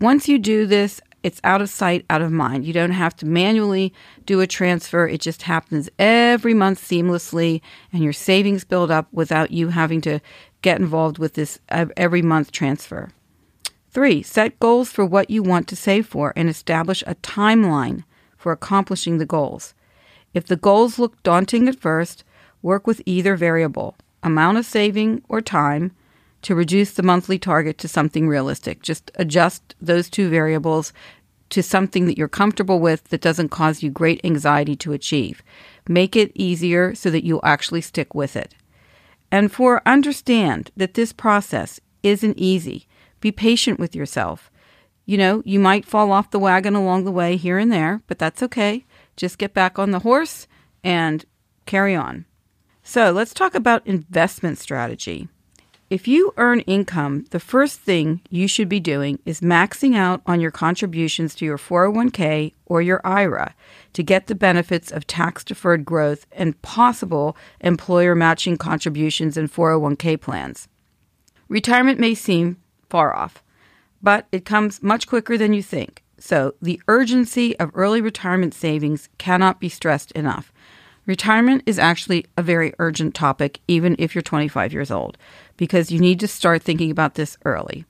Once 0.00 0.28
you 0.30 0.38
do 0.38 0.64
this, 0.64 1.02
it's 1.22 1.42
out 1.44 1.60
of 1.60 1.68
sight, 1.68 2.06
out 2.08 2.22
of 2.22 2.32
mind. 2.32 2.64
You 2.64 2.72
don't 2.72 2.92
have 2.92 3.14
to 3.16 3.26
manually 3.26 3.92
do 4.24 4.40
a 4.40 4.46
transfer. 4.46 5.06
It 5.06 5.20
just 5.20 5.42
happens 5.42 5.90
every 5.98 6.54
month 6.54 6.80
seamlessly, 6.80 7.60
and 7.92 8.02
your 8.02 8.14
savings 8.14 8.64
build 8.64 8.90
up 8.90 9.08
without 9.12 9.50
you 9.50 9.68
having 9.68 10.00
to 10.00 10.20
get 10.62 10.80
involved 10.80 11.18
with 11.18 11.34
this 11.34 11.58
every 11.68 12.22
month 12.22 12.50
transfer. 12.50 13.10
Three, 13.90 14.22
set 14.22 14.58
goals 14.58 14.90
for 14.90 15.04
what 15.04 15.28
you 15.28 15.42
want 15.42 15.68
to 15.68 15.76
save 15.76 16.06
for 16.06 16.32
and 16.34 16.48
establish 16.48 17.04
a 17.06 17.14
timeline 17.16 18.04
for 18.38 18.52
accomplishing 18.52 19.18
the 19.18 19.26
goals. 19.26 19.74
If 20.32 20.46
the 20.46 20.56
goals 20.56 20.98
look 20.98 21.22
daunting 21.22 21.68
at 21.68 21.78
first, 21.78 22.24
work 22.62 22.86
with 22.86 23.02
either 23.04 23.36
variable, 23.36 23.96
amount 24.22 24.56
of 24.56 24.64
saving 24.64 25.22
or 25.28 25.42
time, 25.42 25.92
to 26.42 26.54
reduce 26.54 26.92
the 26.92 27.02
monthly 27.02 27.38
target 27.38 27.78
to 27.78 27.88
something 27.88 28.28
realistic. 28.28 28.80
Just 28.82 29.10
adjust 29.16 29.74
those 29.80 30.08
two 30.08 30.30
variables 30.30 30.92
to 31.50 31.62
something 31.62 32.06
that 32.06 32.18
you're 32.18 32.28
comfortable 32.28 32.78
with 32.78 33.04
that 33.04 33.20
doesn't 33.20 33.48
cause 33.48 33.82
you 33.82 33.90
great 33.90 34.20
anxiety 34.24 34.76
to 34.76 34.92
achieve. 34.92 35.42
Make 35.88 36.14
it 36.14 36.30
easier 36.34 36.94
so 36.94 37.10
that 37.10 37.24
you'll 37.24 37.40
actually 37.42 37.80
stick 37.80 38.14
with 38.14 38.36
it. 38.36 38.54
And 39.30 39.50
for 39.50 39.82
understand 39.86 40.70
that 40.76 40.94
this 40.94 41.12
process 41.12 41.80
isn't 42.02 42.38
easy. 42.38 42.86
Be 43.20 43.32
patient 43.32 43.78
with 43.78 43.96
yourself. 43.96 44.50
You 45.08 45.16
know, 45.16 45.40
you 45.46 45.58
might 45.58 45.86
fall 45.86 46.12
off 46.12 46.32
the 46.32 46.38
wagon 46.38 46.74
along 46.74 47.04
the 47.04 47.10
way 47.10 47.38
here 47.38 47.56
and 47.56 47.72
there, 47.72 48.02
but 48.08 48.18
that's 48.18 48.42
okay. 48.42 48.84
Just 49.16 49.38
get 49.38 49.54
back 49.54 49.78
on 49.78 49.90
the 49.90 50.00
horse 50.00 50.46
and 50.84 51.24
carry 51.64 51.94
on. 51.94 52.26
So 52.82 53.10
let's 53.10 53.32
talk 53.32 53.54
about 53.54 53.86
investment 53.86 54.58
strategy. 54.58 55.26
If 55.88 56.06
you 56.06 56.34
earn 56.36 56.60
income, 56.60 57.24
the 57.30 57.40
first 57.40 57.80
thing 57.80 58.20
you 58.28 58.46
should 58.46 58.68
be 58.68 58.80
doing 58.80 59.18
is 59.24 59.40
maxing 59.40 59.96
out 59.96 60.20
on 60.26 60.42
your 60.42 60.50
contributions 60.50 61.34
to 61.36 61.46
your 61.46 61.56
401k 61.56 62.52
or 62.66 62.82
your 62.82 63.00
IRA 63.02 63.54
to 63.94 64.02
get 64.02 64.26
the 64.26 64.34
benefits 64.34 64.92
of 64.92 65.06
tax 65.06 65.42
deferred 65.42 65.86
growth 65.86 66.26
and 66.32 66.60
possible 66.60 67.34
employer 67.62 68.14
matching 68.14 68.58
contributions 68.58 69.38
in 69.38 69.48
401k 69.48 70.20
plans. 70.20 70.68
Retirement 71.48 71.98
may 71.98 72.14
seem 72.14 72.58
far 72.90 73.16
off, 73.16 73.42
but 74.02 74.26
it 74.32 74.44
comes 74.44 74.82
much 74.82 75.06
quicker 75.06 75.36
than 75.36 75.52
you 75.52 75.62
think. 75.62 76.02
So, 76.18 76.54
the 76.60 76.80
urgency 76.88 77.58
of 77.58 77.70
early 77.74 78.00
retirement 78.00 78.54
savings 78.54 79.08
cannot 79.18 79.60
be 79.60 79.68
stressed 79.68 80.10
enough. 80.12 80.52
Retirement 81.06 81.62
is 81.64 81.78
actually 81.78 82.26
a 82.36 82.42
very 82.42 82.74
urgent 82.78 83.14
topic, 83.14 83.60
even 83.66 83.96
if 83.98 84.14
you're 84.14 84.22
25 84.22 84.72
years 84.72 84.90
old, 84.90 85.16
because 85.56 85.90
you 85.90 85.98
need 86.00 86.20
to 86.20 86.28
start 86.28 86.62
thinking 86.62 86.90
about 86.90 87.14
this 87.14 87.38
early. 87.44 87.84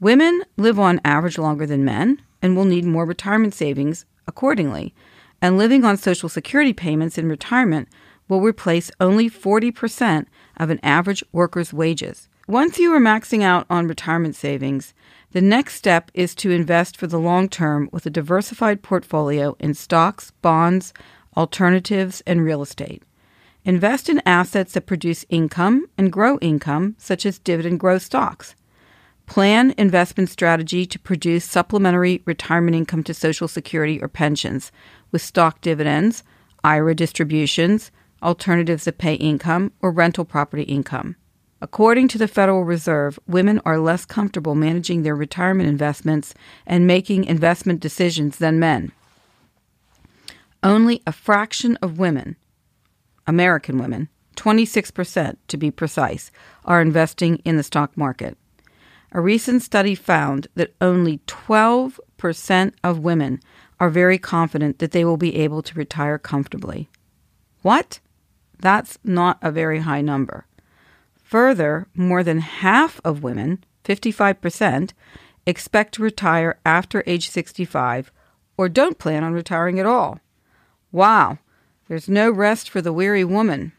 Women 0.00 0.42
live 0.56 0.78
on 0.80 1.00
average 1.04 1.38
longer 1.38 1.64
than 1.64 1.84
men 1.84 2.20
and 2.42 2.56
will 2.56 2.64
need 2.64 2.84
more 2.84 3.04
retirement 3.04 3.54
savings 3.54 4.04
accordingly. 4.26 4.94
And 5.40 5.56
living 5.56 5.84
on 5.84 5.96
Social 5.96 6.28
Security 6.28 6.72
payments 6.72 7.18
in 7.18 7.28
retirement 7.28 7.88
will 8.28 8.40
replace 8.40 8.90
only 9.00 9.30
40% 9.30 10.26
of 10.56 10.70
an 10.70 10.80
average 10.82 11.22
worker's 11.32 11.72
wages. 11.72 12.28
Once 12.48 12.78
you 12.78 12.92
are 12.92 13.00
maxing 13.00 13.42
out 13.42 13.64
on 13.70 13.86
retirement 13.86 14.34
savings, 14.34 14.92
the 15.34 15.42
next 15.42 15.74
step 15.74 16.12
is 16.14 16.32
to 16.36 16.52
invest 16.52 16.96
for 16.96 17.08
the 17.08 17.18
long 17.18 17.48
term 17.48 17.88
with 17.90 18.06
a 18.06 18.10
diversified 18.10 18.82
portfolio 18.82 19.56
in 19.58 19.74
stocks, 19.74 20.30
bonds, 20.42 20.94
alternatives, 21.36 22.22
and 22.24 22.44
real 22.44 22.62
estate. 22.62 23.02
Invest 23.64 24.08
in 24.08 24.22
assets 24.24 24.74
that 24.74 24.86
produce 24.86 25.24
income 25.28 25.88
and 25.98 26.12
grow 26.12 26.38
income, 26.38 26.94
such 26.98 27.26
as 27.26 27.40
dividend 27.40 27.80
growth 27.80 28.02
stocks. 28.02 28.54
Plan 29.26 29.74
investment 29.76 30.30
strategy 30.30 30.86
to 30.86 31.00
produce 31.00 31.44
supplementary 31.44 32.22
retirement 32.26 32.76
income 32.76 33.02
to 33.02 33.12
Social 33.12 33.48
Security 33.48 34.00
or 34.00 34.06
pensions 34.06 34.70
with 35.10 35.20
stock 35.20 35.60
dividends, 35.60 36.22
IRA 36.62 36.94
distributions, 36.94 37.90
alternatives 38.22 38.84
that 38.84 38.98
pay 38.98 39.14
income, 39.14 39.72
or 39.82 39.90
rental 39.90 40.24
property 40.24 40.62
income. 40.62 41.16
According 41.64 42.08
to 42.08 42.18
the 42.18 42.28
Federal 42.28 42.62
Reserve, 42.62 43.18
women 43.26 43.58
are 43.64 43.78
less 43.78 44.04
comfortable 44.04 44.54
managing 44.54 45.02
their 45.02 45.16
retirement 45.16 45.66
investments 45.66 46.34
and 46.66 46.86
making 46.86 47.24
investment 47.24 47.80
decisions 47.80 48.36
than 48.36 48.58
men. 48.58 48.92
Only 50.62 51.00
a 51.06 51.10
fraction 51.10 51.78
of 51.80 51.98
women, 51.98 52.36
American 53.26 53.78
women, 53.78 54.10
26% 54.36 55.38
to 55.48 55.56
be 55.56 55.70
precise, 55.70 56.30
are 56.66 56.82
investing 56.82 57.36
in 57.46 57.56
the 57.56 57.62
stock 57.62 57.96
market. 57.96 58.36
A 59.12 59.22
recent 59.22 59.62
study 59.62 59.94
found 59.94 60.48
that 60.56 60.74
only 60.82 61.20
12% 61.26 62.72
of 62.84 62.98
women 62.98 63.40
are 63.80 63.88
very 63.88 64.18
confident 64.18 64.80
that 64.80 64.90
they 64.90 65.02
will 65.02 65.16
be 65.16 65.36
able 65.36 65.62
to 65.62 65.78
retire 65.78 66.18
comfortably. 66.18 66.90
What? 67.62 68.00
That's 68.58 68.98
not 69.02 69.38
a 69.40 69.50
very 69.50 69.78
high 69.78 70.02
number. 70.02 70.44
Further, 71.24 71.88
more 71.94 72.22
than 72.22 72.38
half 72.38 73.00
of 73.04 73.22
women, 73.22 73.64
55%, 73.84 74.92
expect 75.46 75.94
to 75.94 76.02
retire 76.02 76.58
after 76.64 77.02
age 77.06 77.28
65 77.28 78.12
or 78.56 78.68
don't 78.68 78.98
plan 78.98 79.24
on 79.24 79.32
retiring 79.32 79.80
at 79.80 79.86
all. 79.86 80.20
Wow, 80.92 81.38
there's 81.88 82.08
no 82.08 82.30
rest 82.30 82.70
for 82.70 82.80
the 82.80 82.92
weary 82.92 83.24
woman. 83.24 83.72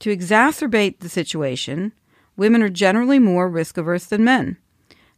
To 0.00 0.14
exacerbate 0.14 0.98
the 0.98 1.08
situation, 1.08 1.92
women 2.36 2.62
are 2.62 2.70
generally 2.70 3.18
more 3.18 3.48
risk 3.48 3.76
averse 3.76 4.06
than 4.06 4.24
men. 4.24 4.56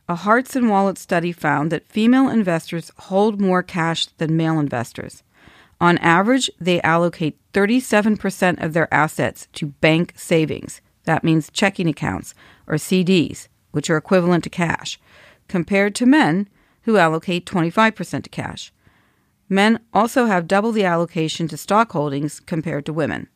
A 0.08 0.16
Hearts 0.16 0.56
and 0.56 0.68
Wallets 0.68 1.00
study 1.00 1.32
found 1.32 1.70
that 1.70 1.86
female 1.86 2.28
investors 2.28 2.90
hold 2.98 3.40
more 3.40 3.62
cash 3.62 4.06
than 4.18 4.36
male 4.36 4.58
investors. 4.58 5.22
On 5.80 5.98
average, 5.98 6.50
they 6.60 6.82
allocate 6.82 7.38
37% 7.52 8.62
of 8.62 8.72
their 8.72 8.92
assets 8.92 9.48
to 9.54 9.66
bank 9.66 10.12
savings. 10.16 10.80
That 11.04 11.24
means 11.24 11.50
checking 11.50 11.88
accounts 11.88 12.34
or 12.66 12.74
CDs, 12.74 13.48
which 13.72 13.90
are 13.90 13.96
equivalent 13.96 14.44
to 14.44 14.50
cash, 14.50 15.00
compared 15.48 15.94
to 15.96 16.06
men 16.06 16.48
who 16.82 16.96
allocate 16.96 17.46
25% 17.46 18.22
to 18.24 18.30
cash. 18.30 18.72
Men 19.48 19.80
also 19.92 20.26
have 20.26 20.48
double 20.48 20.72
the 20.72 20.84
allocation 20.84 21.48
to 21.48 21.56
stock 21.56 21.92
holdings 21.92 22.40
compared 22.40 22.86
to 22.86 22.92
women. 22.92 23.28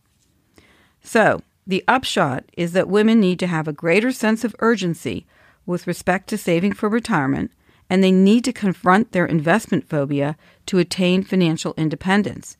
So, 1.02 1.42
the 1.66 1.84
upshot 1.88 2.44
is 2.56 2.72
that 2.72 2.88
women 2.88 3.20
need 3.20 3.38
to 3.40 3.46
have 3.46 3.66
a 3.66 3.72
greater 3.72 4.12
sense 4.12 4.44
of 4.44 4.54
urgency 4.60 5.26
with 5.66 5.86
respect 5.86 6.28
to 6.28 6.38
saving 6.38 6.72
for 6.72 6.88
retirement, 6.88 7.50
and 7.90 8.02
they 8.02 8.12
need 8.12 8.44
to 8.44 8.52
confront 8.52 9.12
their 9.12 9.26
investment 9.26 9.88
phobia 9.88 10.36
to 10.66 10.78
attain 10.78 11.22
financial 11.22 11.74
independence. 11.76 12.56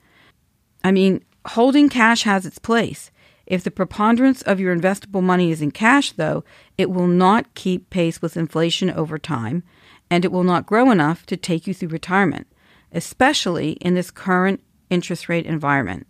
I 0.84 0.92
mean, 0.92 1.24
holding 1.46 1.88
cash 1.88 2.22
has 2.24 2.44
its 2.44 2.58
place. 2.58 3.10
If 3.46 3.62
the 3.62 3.70
preponderance 3.70 4.42
of 4.42 4.58
your 4.58 4.74
investable 4.76 5.22
money 5.22 5.50
is 5.50 5.62
in 5.62 5.70
cash, 5.70 6.12
though, 6.12 6.44
it 6.76 6.90
will 6.90 7.06
not 7.06 7.54
keep 7.54 7.90
pace 7.90 8.20
with 8.20 8.36
inflation 8.36 8.90
over 8.90 9.18
time, 9.18 9.62
and 10.10 10.24
it 10.24 10.32
will 10.32 10.44
not 10.44 10.66
grow 10.66 10.90
enough 10.90 11.24
to 11.26 11.36
take 11.36 11.66
you 11.66 11.74
through 11.74 11.88
retirement 11.88 12.46
especially 12.92 13.72
in 13.72 13.94
this 13.94 14.10
current 14.10 14.60
interest 14.90 15.28
rate 15.28 15.46
environment. 15.46 16.06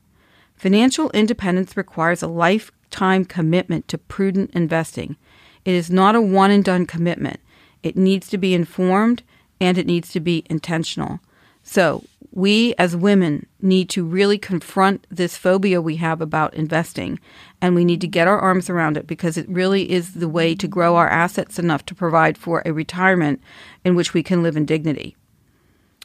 Financial 0.54 1.10
independence 1.10 1.76
requires 1.76 2.22
a 2.22 2.28
lifetime 2.28 3.24
commitment 3.24 3.88
to 3.88 3.98
prudent 3.98 4.50
investing. 4.52 5.16
It 5.64 5.74
is 5.74 5.90
not 5.90 6.14
a 6.14 6.20
one 6.20 6.50
and 6.50 6.64
done 6.64 6.86
commitment. 6.86 7.40
It 7.82 7.96
needs 7.96 8.28
to 8.30 8.38
be 8.38 8.54
informed 8.54 9.22
and 9.60 9.76
it 9.76 9.86
needs 9.86 10.12
to 10.12 10.20
be 10.20 10.44
intentional. 10.48 11.20
So, 11.68 12.04
we 12.30 12.74
as 12.78 12.94
women 12.94 13.46
need 13.60 13.90
to 13.90 14.04
really 14.04 14.38
confront 14.38 15.04
this 15.10 15.36
phobia 15.36 15.82
we 15.82 15.96
have 15.96 16.20
about 16.20 16.54
investing 16.54 17.18
and 17.60 17.74
we 17.74 17.84
need 17.84 18.00
to 18.02 18.06
get 18.06 18.28
our 18.28 18.38
arms 18.38 18.70
around 18.70 18.96
it 18.96 19.06
because 19.06 19.36
it 19.36 19.48
really 19.48 19.90
is 19.90 20.14
the 20.14 20.28
way 20.28 20.54
to 20.54 20.68
grow 20.68 20.94
our 20.94 21.08
assets 21.08 21.58
enough 21.58 21.84
to 21.86 21.94
provide 21.94 22.38
for 22.38 22.62
a 22.64 22.72
retirement 22.72 23.42
in 23.84 23.96
which 23.96 24.14
we 24.14 24.22
can 24.22 24.44
live 24.44 24.56
in 24.56 24.64
dignity. 24.64 25.16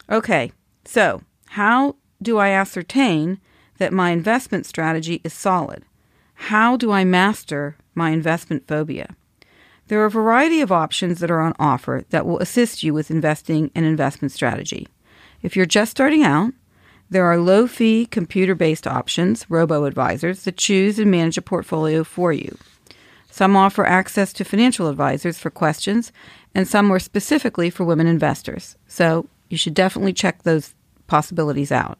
Okay, 0.09 0.51
so, 0.83 1.21
how 1.49 1.95
do 2.21 2.39
I 2.39 2.49
ascertain 2.49 3.39
that 3.77 3.93
my 3.93 4.09
investment 4.09 4.65
strategy 4.65 5.21
is 5.23 5.33
solid? 5.33 5.83
How 6.33 6.75
do 6.75 6.91
I 6.91 7.03
master 7.03 7.77
my 7.93 8.09
investment 8.09 8.67
phobia? 8.67 9.15
There 9.89 10.01
are 10.01 10.05
a 10.05 10.11
variety 10.11 10.61
of 10.61 10.71
options 10.71 11.19
that 11.19 11.29
are 11.29 11.41
on 11.41 11.53
offer 11.59 12.03
that 12.09 12.25
will 12.25 12.39
assist 12.39 12.81
you 12.81 12.95
with 12.95 13.11
investing 13.11 13.69
and 13.75 13.85
investment 13.85 14.31
strategy. 14.31 14.87
If 15.41 15.55
you're 15.55 15.65
just 15.65 15.91
starting 15.91 16.23
out, 16.23 16.53
there 17.09 17.25
are 17.25 17.37
low 17.37 17.67
fee 17.67 18.05
computer 18.05 18.55
based 18.55 18.87
options, 18.87 19.45
robo 19.49 19.85
advisors, 19.85 20.43
that 20.43 20.57
choose 20.57 20.97
and 20.97 21.11
manage 21.11 21.37
a 21.37 21.41
portfolio 21.41 22.03
for 22.03 22.31
you. 22.31 22.57
Some 23.29 23.55
offer 23.55 23.85
access 23.85 24.33
to 24.33 24.45
financial 24.45 24.87
advisors 24.87 25.37
for 25.37 25.49
questions, 25.49 26.11
and 26.53 26.67
some 26.67 26.85
more 26.85 26.99
specifically 26.99 27.69
for 27.69 27.85
women 27.85 28.07
investors. 28.07 28.75
So 28.87 29.27
you 29.49 29.57
should 29.57 29.73
definitely 29.73 30.13
check 30.13 30.43
those 30.43 30.73
possibilities 31.07 31.71
out. 31.71 31.97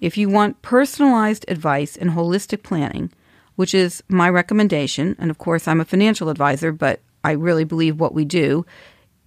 If 0.00 0.16
you 0.16 0.28
want 0.28 0.62
personalized 0.62 1.44
advice 1.48 1.96
and 1.96 2.10
holistic 2.10 2.62
planning, 2.62 3.10
which 3.56 3.74
is 3.74 4.02
my 4.08 4.30
recommendation, 4.30 5.16
and 5.18 5.30
of 5.30 5.38
course, 5.38 5.66
I'm 5.66 5.80
a 5.80 5.84
financial 5.84 6.28
advisor, 6.28 6.70
but 6.70 7.00
I 7.24 7.32
really 7.32 7.64
believe 7.64 7.98
what 7.98 8.14
we 8.14 8.24
do 8.24 8.64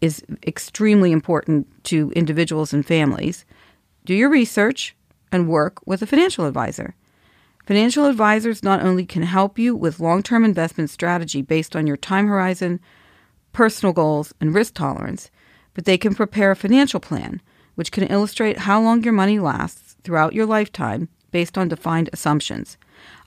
is 0.01 0.23
extremely 0.45 1.11
important 1.11 1.67
to 1.85 2.11
individuals 2.15 2.73
and 2.73 2.85
families, 2.85 3.45
do 4.03 4.13
your 4.13 4.29
research 4.29 4.95
and 5.31 5.47
work 5.47 5.79
with 5.85 6.01
a 6.01 6.07
financial 6.07 6.45
advisor. 6.45 6.95
Financial 7.65 8.05
advisors 8.07 8.63
not 8.63 8.81
only 8.81 9.05
can 9.05 9.21
help 9.23 9.59
you 9.59 9.75
with 9.75 9.99
long 9.99 10.23
term 10.23 10.43
investment 10.43 10.89
strategy 10.89 11.41
based 11.41 11.75
on 11.75 11.87
your 11.87 11.97
time 11.97 12.27
horizon, 12.27 12.79
personal 13.53 13.93
goals, 13.93 14.33
and 14.41 14.55
risk 14.55 14.73
tolerance, 14.73 15.29
but 15.73 15.85
they 15.85 15.97
can 15.97 16.15
prepare 16.15 16.51
a 16.51 16.55
financial 16.55 16.99
plan 16.99 17.41
which 17.75 17.91
can 17.91 18.03
illustrate 18.05 18.59
how 18.59 18.81
long 18.81 19.03
your 19.03 19.13
money 19.13 19.39
lasts 19.39 19.95
throughout 20.03 20.33
your 20.33 20.45
lifetime 20.45 21.07
based 21.31 21.57
on 21.57 21.69
defined 21.69 22.09
assumptions. 22.11 22.77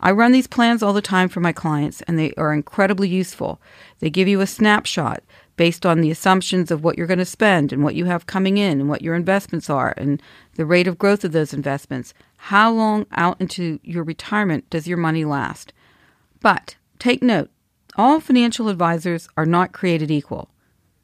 I 0.01 0.13
run 0.13 0.33
these 0.33 0.47
plans 0.47 0.83
all 0.83 0.93
the 0.93 1.01
time 1.01 1.29
for 1.29 1.41
my 1.41 1.53
clients, 1.53 2.03
and 2.03 2.19
they 2.19 2.33
are 2.35 2.53
incredibly 2.53 3.09
useful. 3.09 3.61
They 4.01 4.11
give 4.11 4.29
you 4.29 4.41
a 4.41 4.47
snapshot 4.47 5.23
based 5.57 5.87
on 5.87 6.01
the 6.01 6.11
assumptions 6.11 6.71
of 6.71 6.83
what 6.83 6.99
you're 6.99 7.07
going 7.07 7.19
to 7.19 7.25
spend 7.25 7.73
and 7.73 7.85
what 7.85 7.95
you 7.95 8.07
have 8.07 8.27
coming 8.27 8.59
in 8.59 8.81
and 8.81 8.89
what 8.89 9.03
your 9.03 9.15
investments 9.15 9.71
are 9.71 9.95
and 9.97 10.21
the 10.57 10.67
rate 10.67 10.87
of 10.87 10.99
growth 10.99 11.25
of 11.25 11.33
those 11.33 11.55
investments. 11.55 12.13
How 12.37 12.73
long 12.73 13.07
out 13.13 13.41
into 13.41 13.79
your 13.83 14.03
retirement 14.03 14.69
does 14.71 14.89
your 14.89 14.99
money 14.99 15.25
last? 15.25 15.73
But 16.41 16.77
take 16.99 17.23
note 17.23 17.51
all 17.97 18.19
financial 18.21 18.69
advisors 18.69 19.29
are 19.37 19.47
not 19.47 19.73
created 19.73 20.11
equal, 20.11 20.51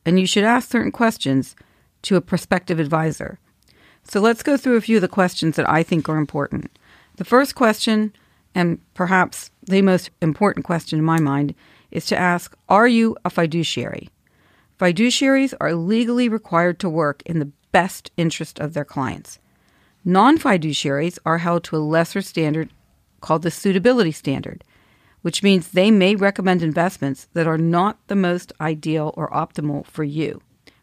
and 0.04 0.18
you 0.18 0.26
should 0.26 0.42
ask 0.42 0.68
certain 0.68 0.90
questions 0.90 1.54
to 2.02 2.16
a 2.16 2.20
prospective 2.20 2.80
advisor. 2.80 3.38
So 4.02 4.20
let's 4.20 4.42
go 4.42 4.56
through 4.56 4.76
a 4.76 4.80
few 4.80 4.96
of 4.96 5.02
the 5.02 5.08
questions 5.08 5.56
that 5.56 5.68
I 5.68 5.84
think 5.84 6.08
are 6.08 6.16
important. 6.16 6.76
The 7.16 7.24
first 7.24 7.54
question 7.54 8.12
and 8.54 8.80
perhaps 8.94 9.50
the 9.62 9.82
most 9.82 10.10
important 10.20 10.64
question 10.64 10.98
in 10.98 11.04
my 11.04 11.20
mind 11.20 11.54
is 11.90 12.06
to 12.06 12.16
ask 12.16 12.56
Are 12.68 12.88
you 12.88 13.16
a 13.24 13.30
fiduciary? 13.30 14.08
Fiduciaries 14.80 15.52
are 15.60 15.74
legally 15.74 16.26
required 16.26 16.78
to 16.78 16.88
work 16.88 17.22
in 17.26 17.38
the 17.38 17.52
best 17.70 18.10
interest 18.16 18.58
of 18.58 18.72
their 18.72 18.84
clients. 18.84 19.38
Non 20.06 20.38
fiduciaries 20.38 21.18
are 21.26 21.36
held 21.36 21.64
to 21.64 21.76
a 21.76 21.84
lesser 21.84 22.22
standard 22.22 22.70
called 23.20 23.42
the 23.42 23.50
suitability 23.50 24.10
standard, 24.10 24.64
which 25.20 25.42
means 25.42 25.68
they 25.68 25.90
may 25.90 26.16
recommend 26.16 26.62
investments 26.62 27.28
that 27.34 27.46
are 27.46 27.58
not 27.58 27.98
the 28.06 28.16
most 28.16 28.54
ideal 28.58 29.12
or 29.18 29.28
optimal 29.32 29.84
for 29.84 30.02
you. 30.02 30.40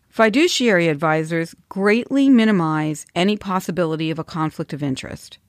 Fiduciary 0.10 0.90
advisors 0.90 1.56
greatly 1.68 2.30
minimize 2.30 3.08
any 3.16 3.36
possibility 3.36 4.12
of 4.12 4.20
a 4.20 4.24
conflict 4.24 4.74
of 4.74 4.84
interest. 4.84 5.40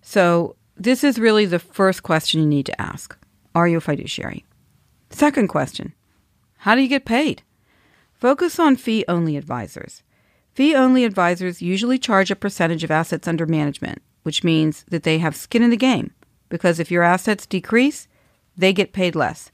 So, 0.00 0.56
this 0.74 1.04
is 1.04 1.18
really 1.18 1.44
the 1.44 1.58
first 1.58 2.02
question 2.02 2.40
you 2.40 2.46
need 2.46 2.64
to 2.64 2.80
ask 2.80 3.14
Are 3.54 3.68
you 3.68 3.76
a 3.76 3.82
fiduciary? 3.82 4.46
Second 5.10 5.48
question 5.48 5.92
How 6.56 6.74
do 6.74 6.80
you 6.80 6.88
get 6.88 7.04
paid? 7.04 7.42
Focus 8.24 8.58
on 8.58 8.76
fee 8.76 9.04
only 9.06 9.36
advisors. 9.36 10.02
Fee 10.54 10.74
only 10.74 11.04
advisors 11.04 11.60
usually 11.60 11.98
charge 11.98 12.30
a 12.30 12.34
percentage 12.34 12.82
of 12.82 12.90
assets 12.90 13.28
under 13.28 13.44
management, 13.44 14.00
which 14.22 14.42
means 14.42 14.82
that 14.88 15.02
they 15.02 15.18
have 15.18 15.36
skin 15.36 15.62
in 15.62 15.68
the 15.68 15.76
game 15.76 16.10
because 16.48 16.80
if 16.80 16.90
your 16.90 17.02
assets 17.02 17.44
decrease, 17.44 18.08
they 18.56 18.72
get 18.72 18.94
paid 18.94 19.14
less. 19.14 19.50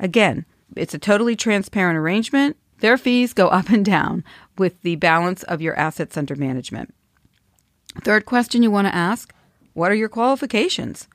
Again, 0.00 0.46
it's 0.74 0.94
a 0.94 0.98
totally 0.98 1.36
transparent 1.36 1.98
arrangement. 1.98 2.56
Their 2.78 2.96
fees 2.96 3.34
go 3.34 3.48
up 3.48 3.68
and 3.68 3.84
down 3.84 4.24
with 4.56 4.80
the 4.80 4.96
balance 4.96 5.42
of 5.42 5.60
your 5.60 5.78
assets 5.78 6.16
under 6.16 6.34
management. 6.34 6.94
Third 8.00 8.24
question 8.24 8.62
you 8.62 8.70
want 8.70 8.86
to 8.86 8.94
ask 8.94 9.34
What 9.74 9.92
are 9.92 9.94
your 9.94 10.08
qualifications? 10.08 11.08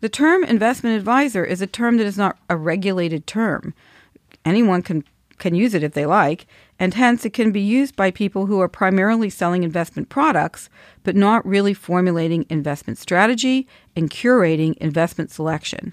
The 0.00 0.08
term 0.08 0.42
investment 0.42 0.96
advisor 0.96 1.44
is 1.44 1.62
a 1.62 1.68
term 1.68 1.98
that 1.98 2.08
is 2.08 2.18
not 2.18 2.38
a 2.48 2.56
regulated 2.56 3.28
term. 3.28 3.72
Anyone 4.44 4.82
can 4.82 5.04
can 5.40 5.54
use 5.54 5.74
it 5.74 5.82
if 5.82 5.92
they 5.92 6.06
like, 6.06 6.46
and 6.78 6.94
hence 6.94 7.24
it 7.24 7.32
can 7.32 7.50
be 7.50 7.60
used 7.60 7.96
by 7.96 8.10
people 8.12 8.46
who 8.46 8.60
are 8.60 8.68
primarily 8.68 9.28
selling 9.28 9.64
investment 9.64 10.08
products 10.08 10.70
but 11.02 11.16
not 11.16 11.44
really 11.44 11.74
formulating 11.74 12.46
investment 12.48 12.98
strategy 12.98 13.66
and 13.96 14.10
curating 14.10 14.76
investment 14.76 15.32
selection. 15.32 15.92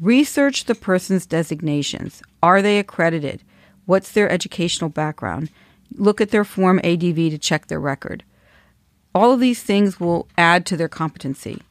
Research 0.00 0.64
the 0.64 0.74
person's 0.74 1.24
designations. 1.24 2.22
Are 2.42 2.60
they 2.60 2.78
accredited? 2.78 3.42
What's 3.86 4.12
their 4.12 4.30
educational 4.30 4.90
background? 4.90 5.48
Look 5.94 6.20
at 6.20 6.30
their 6.30 6.44
Form 6.44 6.80
ADV 6.82 7.14
to 7.14 7.38
check 7.38 7.68
their 7.68 7.80
record. 7.80 8.24
All 9.14 9.32
of 9.32 9.40
these 9.40 9.62
things 9.62 10.00
will 10.00 10.28
add 10.36 10.66
to 10.66 10.76
their 10.76 10.88
competency. 10.88 11.62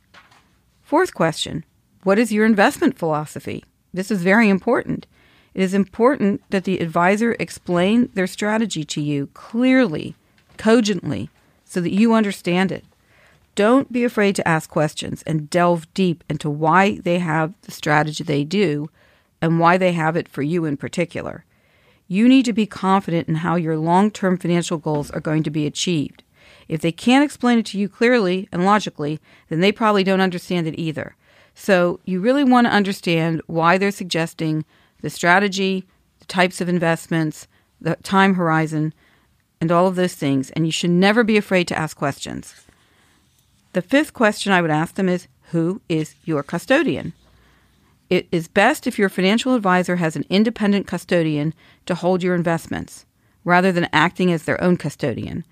Fourth 0.82 1.14
question 1.14 1.66
What 2.04 2.20
is 2.20 2.32
your 2.32 2.46
investment 2.46 2.98
philosophy? 2.98 3.64
This 3.94 4.12
is 4.12 4.24
very 4.24 4.50
important. 4.50 5.08
It 5.54 5.62
is 5.62 5.74
important 5.74 6.42
that 6.50 6.64
the 6.64 6.80
advisor 6.80 7.36
explain 7.40 8.10
their 8.14 8.28
strategy 8.28 8.84
to 8.86 9.02
you 9.02 9.28
clearly, 9.34 10.16
cogently, 10.58 11.30
so 11.66 11.82
that 11.82 11.94
you 11.94 12.14
understand 12.14 12.72
it. 12.72 12.86
Don't 13.56 13.92
be 13.92 14.04
afraid 14.06 14.36
to 14.38 14.48
ask 14.48 14.70
questions 14.70 15.24
and 15.24 15.50
delve 15.50 15.94
deep 15.94 16.24
into 16.30 16.50
why 16.50 17.00
they 17.00 17.20
have 17.20 17.54
the 17.64 17.72
strategy 17.72 18.24
they 18.24 18.46
do 18.46 18.90
and 19.42 19.60
why 19.60 19.78
they 19.78 19.92
have 19.92 20.16
it 20.16 20.30
for 20.30 20.42
you 20.42 20.64
in 20.64 20.78
particular. 20.78 21.44
You 22.08 22.28
need 22.28 22.46
to 22.46 22.54
be 22.54 22.66
confident 22.66 23.28
in 23.28 23.36
how 23.36 23.56
your 23.56 23.78
long 23.78 24.12
term 24.12 24.38
financial 24.38 24.78
goals 24.78 25.12
are 25.12 25.20
going 25.20 25.44
to 25.44 25.50
be 25.50 25.66
achieved. 25.66 26.24
If 26.68 26.82
they 26.82 26.92
can't 26.92 27.24
explain 27.24 27.60
it 27.60 27.66
to 27.68 27.78
you 27.78 27.90
clearly 27.90 28.48
and 28.52 28.66
logically, 28.66 29.20
then 29.50 29.60
they 29.60 29.72
probably 29.72 30.04
don't 30.04 30.22
understand 30.22 30.68
it 30.68 30.80
either. 30.80 31.16
So 31.54 32.00
you 32.06 32.22
really 32.22 32.46
want 32.46 32.68
to 32.68 32.74
understand 32.74 33.42
why 33.48 33.78
they're 33.78 33.92
suggesting 33.92 34.64
the 35.02 35.10
strategy, 35.10 35.86
the 36.20 36.26
types 36.26 36.62
of 36.62 36.70
investments, 36.70 37.48
the 37.80 37.96
time 38.04 38.36
horizon, 38.36 38.94
and 39.60 39.72
all 39.72 39.88
of 39.88 39.96
those 39.96 40.16
things. 40.16 40.52
And 40.52 40.66
you 40.66 40.72
should 40.72 40.90
never 40.90 41.24
be 41.24 41.38
afraid 41.38 41.68
to 41.68 41.78
ask 41.78 41.98
questions. 41.98 42.66
The 43.74 43.82
fifth 43.82 44.14
question 44.14 44.52
I 44.52 44.62
would 44.62 44.72
ask 44.72 44.96
them 44.96 45.10
is 45.10 45.28
Who 45.52 45.82
is 45.88 46.16
your 46.26 46.44
custodian? 46.44 47.14
It 48.10 48.28
is 48.30 48.50
best 48.50 48.88
if 48.88 49.00
your 49.00 49.08
financial 49.08 49.56
advisor 49.56 49.96
has 49.96 50.18
an 50.18 50.26
independent 50.30 50.86
custodian 50.86 51.54
to 51.86 51.96
hold 51.96 52.22
your 52.22 52.36
investments 52.36 53.06
rather 53.46 53.72
than 53.72 53.88
acting 53.94 54.34
as 54.34 54.44
their 54.44 54.62
own 54.62 54.76
custodian. 54.76 55.46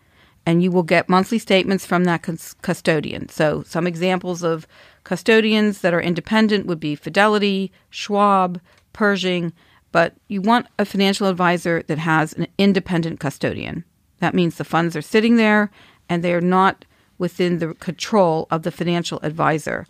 And 0.46 0.62
you 0.62 0.70
will 0.70 0.84
get 0.84 1.08
monthly 1.08 1.40
statements 1.40 1.86
from 1.86 2.04
that 2.04 2.28
custodian. 2.62 3.30
So, 3.30 3.64
some 3.64 3.88
examples 3.88 4.44
of 4.44 4.68
custodians 5.04 5.82
that 5.82 5.94
are 5.94 6.02
independent 6.02 6.66
would 6.66 6.80
be 6.80 6.96
Fidelity, 6.96 7.72
Schwab, 7.90 8.60
Pershing, 9.00 9.54
but 9.94 10.14
you 10.28 10.42
want 10.42 10.68
a 10.78 10.84
financial 10.84 11.28
advisor 11.28 11.84
that 11.84 12.00
has 12.00 12.34
an 12.34 12.48
independent 12.58 13.18
custodian. 13.18 13.86
That 14.18 14.36
means 14.36 14.58
the 14.58 14.66
funds 14.66 14.94
are 14.94 15.02
sitting 15.02 15.38
there 15.38 15.72
and 16.10 16.22
they 16.22 16.34
are 16.34 16.42
not 16.42 16.84
within 17.18 17.60
the 17.60 17.76
control 17.76 18.46
of 18.52 18.64
the 18.64 18.72
financial 18.72 19.18
advisor. 19.24 19.88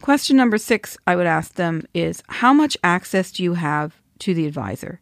Question 0.00 0.36
number 0.36 0.58
six 0.58 0.98
I 1.06 1.14
would 1.14 1.28
ask 1.28 1.54
them 1.54 1.86
is 1.94 2.24
How 2.26 2.52
much 2.52 2.76
access 2.82 3.30
do 3.30 3.44
you 3.44 3.54
have 3.54 4.00
to 4.18 4.34
the 4.34 4.46
advisor? 4.46 4.98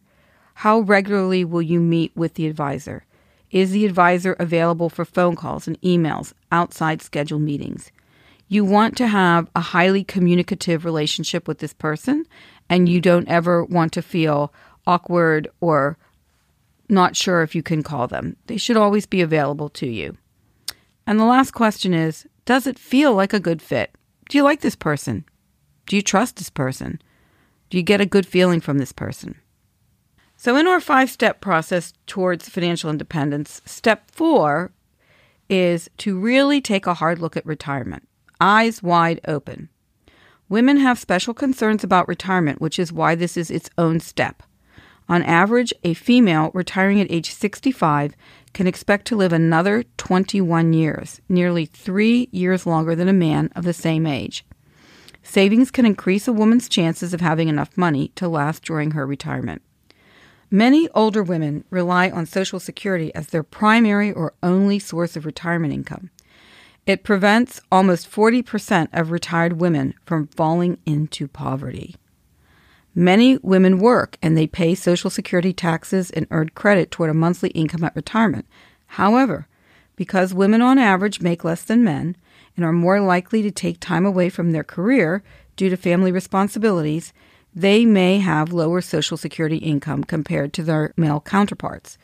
How 0.53 0.81
regularly 0.81 1.43
will 1.43 1.63
you 1.63 1.79
meet 1.79 2.11
with 2.15 2.35
the 2.35 2.45
advisor? 2.45 3.03
Is 3.49 3.71
the 3.71 3.87
advisor 3.87 4.33
available 4.33 4.91
for 4.91 5.05
phone 5.05 5.35
calls 5.35 5.67
and 5.67 5.81
emails 5.81 6.33
outside 6.51 7.01
scheduled 7.01 7.41
meetings? 7.41 7.91
You 8.51 8.65
want 8.65 8.97
to 8.97 9.05
have 9.05 9.47
a 9.55 9.61
highly 9.61 10.03
communicative 10.03 10.83
relationship 10.83 11.47
with 11.47 11.59
this 11.59 11.73
person, 11.73 12.25
and 12.69 12.87
you 12.87 13.01
don't 13.01 13.27
ever 13.27 13.63
want 13.63 13.93
to 13.93 14.01
feel 14.01 14.53
awkward 14.85 15.47
or 15.59 15.97
not 16.87 17.15
sure 17.15 17.41
if 17.41 17.55
you 17.55 17.63
can 17.63 17.83
call 17.83 18.07
them. 18.07 18.35
They 18.47 18.57
should 18.57 18.77
always 18.77 19.05
be 19.05 19.21
available 19.21 19.69
to 19.69 19.87
you. 19.87 20.17
And 21.05 21.19
the 21.19 21.25
last 21.25 21.51
question 21.51 21.93
is 21.93 22.27
Does 22.45 22.67
it 22.67 22.79
feel 22.79 23.13
like 23.13 23.33
a 23.33 23.39
good 23.39 23.61
fit? 23.61 23.91
Do 24.29 24.37
you 24.37 24.43
like 24.43 24.61
this 24.61 24.75
person? 24.75 25.25
Do 25.87 25.95
you 25.95 26.01
trust 26.01 26.35
this 26.35 26.49
person? 26.49 27.01
Do 27.69 27.77
you 27.77 27.83
get 27.83 28.01
a 28.01 28.05
good 28.05 28.25
feeling 28.25 28.61
from 28.61 28.77
this 28.77 28.91
person? 28.91 29.35
So, 30.35 30.55
in 30.55 30.67
our 30.67 30.79
five 30.79 31.09
step 31.09 31.41
process 31.41 31.93
towards 32.07 32.47
financial 32.47 32.89
independence, 32.89 33.61
step 33.65 34.09
four 34.11 34.71
is 35.49 35.89
to 35.97 36.17
really 36.17 36.61
take 36.61 36.87
a 36.87 36.93
hard 36.93 37.19
look 37.19 37.35
at 37.35 37.45
retirement 37.45 38.07
eyes 38.41 38.81
wide 38.81 39.19
open. 39.27 39.69
Women 40.49 40.77
have 40.77 40.97
special 40.97 41.35
concerns 41.35 41.83
about 41.83 42.07
retirement, 42.07 42.59
which 42.59 42.79
is 42.79 42.91
why 42.91 43.13
this 43.13 43.37
is 43.37 43.51
its 43.51 43.69
own 43.77 43.99
step. 43.99 44.41
On 45.07 45.21
average, 45.21 45.73
a 45.83 45.93
female 45.93 46.49
retiring 46.55 46.99
at 46.99 47.11
age 47.11 47.31
65 47.33 48.15
can 48.53 48.65
expect 48.65 49.05
to 49.07 49.15
live 49.15 49.31
another 49.31 49.83
21 49.97 50.73
years, 50.73 51.21
nearly 51.29 51.65
three 51.65 52.29
years 52.31 52.65
longer 52.65 52.95
than 52.95 53.07
a 53.07 53.13
man 53.13 53.51
of 53.55 53.63
the 53.63 53.73
same 53.73 54.07
age. 54.07 54.43
Savings 55.21 55.69
can 55.69 55.85
increase 55.85 56.27
a 56.27 56.33
woman's 56.33 56.67
chances 56.67 57.13
of 57.13 57.21
having 57.21 57.47
enough 57.47 57.77
money 57.77 58.07
to 58.15 58.27
last 58.27 58.63
during 58.63 58.91
her 58.91 59.05
retirement. 59.05 59.61
Many 60.49 60.89
older 60.89 61.21
women 61.21 61.63
rely 61.69 62.09
on 62.09 62.25
Social 62.25 62.59
Security 62.59 63.13
as 63.13 63.27
their 63.27 63.43
primary 63.43 64.11
or 64.11 64.33
only 64.41 64.79
source 64.79 65.15
of 65.15 65.27
retirement 65.27 65.73
income. 65.73 66.09
It 66.89 67.03
prevents 67.03 67.61
almost 67.71 68.09
40% 68.09 68.87
of 68.93 69.11
retired 69.11 69.61
women 69.61 69.93
from 70.07 70.25
falling 70.25 70.79
into 70.87 71.27
poverty. 71.27 71.97
Many 72.95 73.37
women 73.43 73.77
work 73.77 74.17
and 74.23 74.35
they 74.35 74.47
pay 74.47 74.73
Social 74.73 75.11
Security 75.11 75.53
taxes 75.53 76.09
and 76.09 76.25
earn 76.31 76.49
credit 76.55 76.89
toward 76.89 77.11
a 77.11 77.13
monthly 77.13 77.49
income 77.49 77.83
at 77.83 77.95
retirement. 77.95 78.47
However, 78.87 79.47
because 79.97 80.33
women 80.33 80.63
on 80.63 80.79
average 80.79 81.21
make 81.21 81.43
less 81.43 81.61
than 81.61 81.83
men 81.83 82.17
and 82.55 82.65
are 82.65 82.73
more 82.73 82.99
likely 82.99 83.43
to 83.43 83.51
take 83.51 83.79
time 83.79 84.03
away 84.03 84.27
from 84.27 84.51
their 84.51 84.63
career 84.63 85.21
due 85.55 85.69
to 85.69 85.77
family 85.77 86.11
responsibilities, 86.11 87.13
they 87.53 87.85
may 87.85 88.17
have 88.17 88.51
lower 88.51 88.81
Social 88.81 89.15
Security 89.15 89.57
income 89.57 90.03
compared 90.03 90.53
to 90.53 90.63
their 90.63 90.95
male 90.97 91.21
counterparts. 91.21 91.99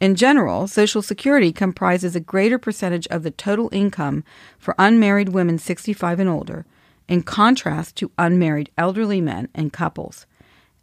In 0.00 0.14
general, 0.14 0.68
Social 0.68 1.02
Security 1.02 1.52
comprises 1.52 2.14
a 2.14 2.20
greater 2.20 2.58
percentage 2.58 3.08
of 3.08 3.24
the 3.24 3.32
total 3.32 3.68
income 3.72 4.22
for 4.58 4.74
unmarried 4.78 5.30
women 5.30 5.58
65 5.58 6.20
and 6.20 6.28
older, 6.28 6.64
in 7.08 7.22
contrast 7.22 7.96
to 7.96 8.12
unmarried 8.16 8.70
elderly 8.78 9.20
men 9.20 9.48
and 9.54 9.72
couples. 9.72 10.26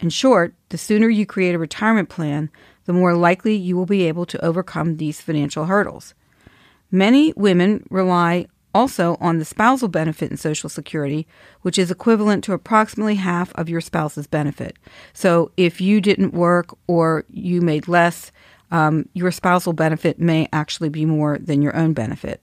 In 0.02 0.10
short, 0.10 0.54
the 0.70 0.78
sooner 0.78 1.08
you 1.08 1.26
create 1.26 1.56
a 1.56 1.60
retirement 1.60 2.10
plan, 2.10 2.50
the 2.84 2.94
more 2.94 3.16
likely 3.16 3.56
you 3.56 3.78
will 3.78 3.86
be 3.86 4.04
able 4.04 4.26
to 4.26 4.44
overcome 4.44 4.98
these 4.98 5.22
financial 5.22 5.66
hurdles. 5.66 6.14
Many 6.92 7.32
women 7.38 7.86
rely 7.90 8.48
also 8.74 9.16
on 9.22 9.40
the 9.40 9.46
spousal 9.46 9.88
benefit 9.88 10.30
in 10.30 10.36
Social 10.36 10.70
Security, 10.70 11.26
which 11.62 11.80
is 11.80 11.90
equivalent 11.90 12.44
to 12.44 12.52
approximately 12.52 13.16
half 13.16 13.54
of 13.56 13.70
your 13.70 13.80
spouse's 13.80 14.28
benefit. 14.28 14.76
So 15.14 15.52
if 15.56 15.80
you 15.80 16.02
didn't 16.02 16.34
work 16.34 16.76
or 16.86 17.24
you 17.30 17.62
made 17.62 17.88
less, 17.88 18.34
um, 18.76 19.08
your 19.14 19.32
spousal 19.32 19.72
benefit 19.72 20.20
may 20.20 20.50
actually 20.52 20.90
be 20.90 21.06
more 21.06 21.38
than 21.38 21.62
your 21.62 21.74
own 21.78 21.94
benefit. 21.94 22.42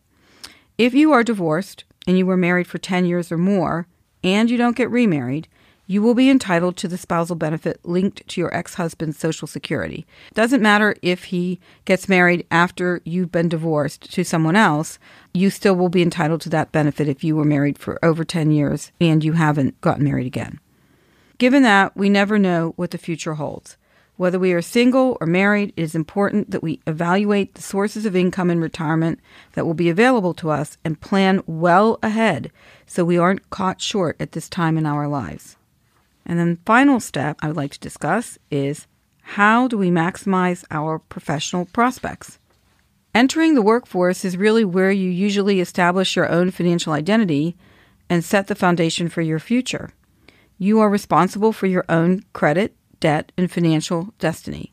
If 0.79 0.95
you 0.95 1.12
are 1.12 1.23
divorced 1.23 1.85
and 2.07 2.16
you 2.16 2.25
were 2.25 2.38
married 2.38 2.66
for 2.66 2.79
10 2.79 3.05
years 3.05 3.31
or 3.31 3.37
more, 3.37 3.87
and 4.25 4.51
you 4.51 4.57
don't 4.57 4.75
get 4.75 4.90
remarried, 4.90 5.47
you 5.87 6.01
will 6.01 6.14
be 6.14 6.31
entitled 6.31 6.79
to 6.79 6.88
the 6.88 6.97
spousal 6.97 7.37
benefit 7.37 7.81
linked 7.85 8.27
to 8.29 8.40
your 8.40 8.55
ex 8.57 8.75
husband's 8.75 9.18
Social 9.18 9.47
Security. 9.47 10.07
Doesn't 10.33 10.62
matter 10.62 10.97
if 11.03 11.25
he 11.25 11.61
gets 11.85 12.09
married 12.09 12.47
after 12.51 13.03
you've 13.05 13.31
been 13.31 13.51
divorced 13.51 14.11
to 14.14 14.25
someone 14.25 14.57
else, 14.57 14.99
you 15.35 15.51
still 15.51 15.77
will 15.77 15.90
be 15.90 16.01
entitled 16.01 16.40
to 16.42 16.49
that 16.49 16.73
benefit 16.73 17.09
if 17.09 17.23
you 17.23 17.37
were 17.37 17.45
married 17.45 17.79
for 17.79 18.03
over 18.03 18.25
10 18.25 18.51
years 18.53 18.90
and 18.99 19.23
you 19.23 19.35
haven't 19.35 19.79
gotten 19.83 20.05
married 20.05 20.27
again. 20.27 20.61
Given 21.37 21.62
that, 21.64 21.95
we 21.95 22.09
never 22.09 22.38
know 22.38 22.73
what 22.77 22.90
the 22.90 22.97
future 22.97 23.35
holds. 23.35 23.77
Whether 24.22 24.38
we 24.38 24.52
are 24.52 24.62
single 24.62 25.18
or 25.20 25.26
married, 25.26 25.72
it 25.76 25.82
is 25.82 25.96
important 25.96 26.52
that 26.52 26.62
we 26.62 26.78
evaluate 26.87 27.56
the 27.56 27.61
sources 27.61 28.06
of 28.06 28.14
income 28.14 28.50
in 28.50 28.61
retirement 28.61 29.18
that 29.54 29.66
will 29.66 29.74
be 29.74 29.88
available 29.88 30.32
to 30.35 30.50
us 30.50 30.78
and 30.85 31.00
plan 31.00 31.42
well 31.44 31.98
ahead 32.04 32.52
so 32.87 33.04
we 33.04 33.18
aren't 33.18 33.50
caught 33.50 33.80
short 33.80 34.14
at 34.20 34.30
this 34.30 34.48
time 34.48 34.78
in 34.78 34.87
our 34.87 35.08
lives. 35.08 35.56
And 36.24 36.38
then 36.38 36.61
final 36.64 37.00
step 37.00 37.37
I 37.42 37.48
would 37.48 37.56
like 37.56 37.72
to 37.72 37.80
discuss 37.80 38.38
is 38.48 38.87
how 39.22 39.66
do 39.66 39.76
we 39.76 39.90
maximize 39.90 40.62
our 40.70 41.00
professional 41.00 41.64
prospects? 41.64 42.38
Entering 43.16 43.56
the 43.56 43.61
workforce 43.61 44.24
is 44.24 44.37
really 44.37 44.64
where 44.64 44.92
you 44.92 45.11
usually 45.11 45.58
establish 45.58 46.14
your 46.14 46.30
own 46.30 46.52
financial 46.52 46.92
identity 46.92 47.56
and 48.08 48.24
set 48.24 48.46
the 48.46 48.54
foundation 48.54 49.08
for 49.08 49.20
your 49.20 49.40
future. 49.40 49.90
You 50.58 50.78
are 50.78 50.88
responsible 50.88 51.52
for 51.52 51.66
your 51.66 51.85
own 51.88 52.22
credit, 52.32 52.76
debt, 53.03 53.33
and 53.37 53.51
financial 53.51 54.15
destiny. 54.19 54.73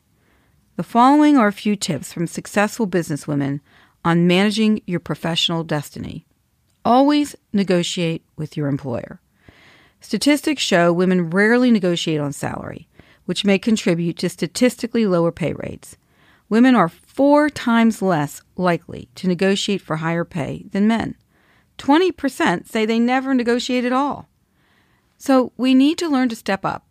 The 0.76 0.82
following 0.84 1.36
are 1.36 1.48
a 1.48 1.52
few 1.52 1.76
tips 1.76 2.12
from 2.12 2.26
successful 2.26 2.86
businesswomen 2.86 3.60
on 4.04 4.26
managing 4.26 4.80
your 4.86 5.00
professional 5.00 5.64
destiny. 5.64 6.24
Always 6.84 7.36
negotiate 7.52 8.24
with 8.36 8.56
your 8.56 8.68
employer. 8.68 9.20
Statistics 10.00 10.62
show 10.62 10.92
women 10.92 11.28
rarely 11.28 11.70
negotiate 11.70 12.20
on 12.20 12.32
salary, 12.32 12.88
which 13.26 13.44
may 13.44 13.58
contribute 13.58 14.16
to 14.18 14.28
statistically 14.30 15.04
lower 15.06 15.32
pay 15.32 15.52
rates. 15.52 15.98
Women 16.48 16.74
are 16.74 16.88
four 16.88 17.50
times 17.50 18.00
less 18.00 18.42
likely 18.56 19.08
to 19.16 19.28
negotiate 19.28 19.82
for 19.82 19.96
higher 19.96 20.24
pay 20.24 20.66
than 20.70 20.88
men. 20.88 21.16
20% 21.78 22.68
say 22.68 22.86
they 22.86 22.98
never 22.98 23.34
negotiate 23.34 23.84
at 23.84 23.92
all. 23.92 24.28
So 25.18 25.52
we 25.56 25.74
need 25.74 25.98
to 25.98 26.08
learn 26.08 26.28
to 26.30 26.36
step 26.36 26.64
up, 26.64 26.89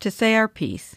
to 0.00 0.10
say 0.10 0.34
our 0.34 0.48
piece. 0.48 0.96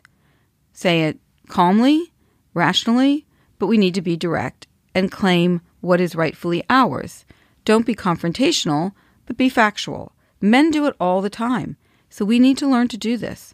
Say 0.74 1.04
it 1.04 1.20
calmly, 1.48 2.14
rationally, 2.54 3.26
but 3.58 3.68
we 3.68 3.78
need 3.78 3.96
to 3.96 4.02
be 4.02 4.16
direct 4.16 4.68
and 4.96 5.12
claim 5.12 5.62
what 5.82 6.02
is 6.02 6.16
rightfully 6.16 6.64
ours. 6.70 7.26
Don't 7.66 7.86
be 7.86 7.96
confrontational, 7.96 8.94
but 9.26 9.38
be 9.38 9.50
factual. 9.50 10.14
Men 10.42 10.72
do 10.72 10.86
it 10.86 10.96
all 11.00 11.22
the 11.22 11.30
time, 11.30 11.78
so 12.10 12.26
we 12.26 12.40
need 12.40 12.58
to 12.58 12.68
learn 12.68 12.88
to 12.90 12.98
do 12.98 13.18
this. 13.18 13.54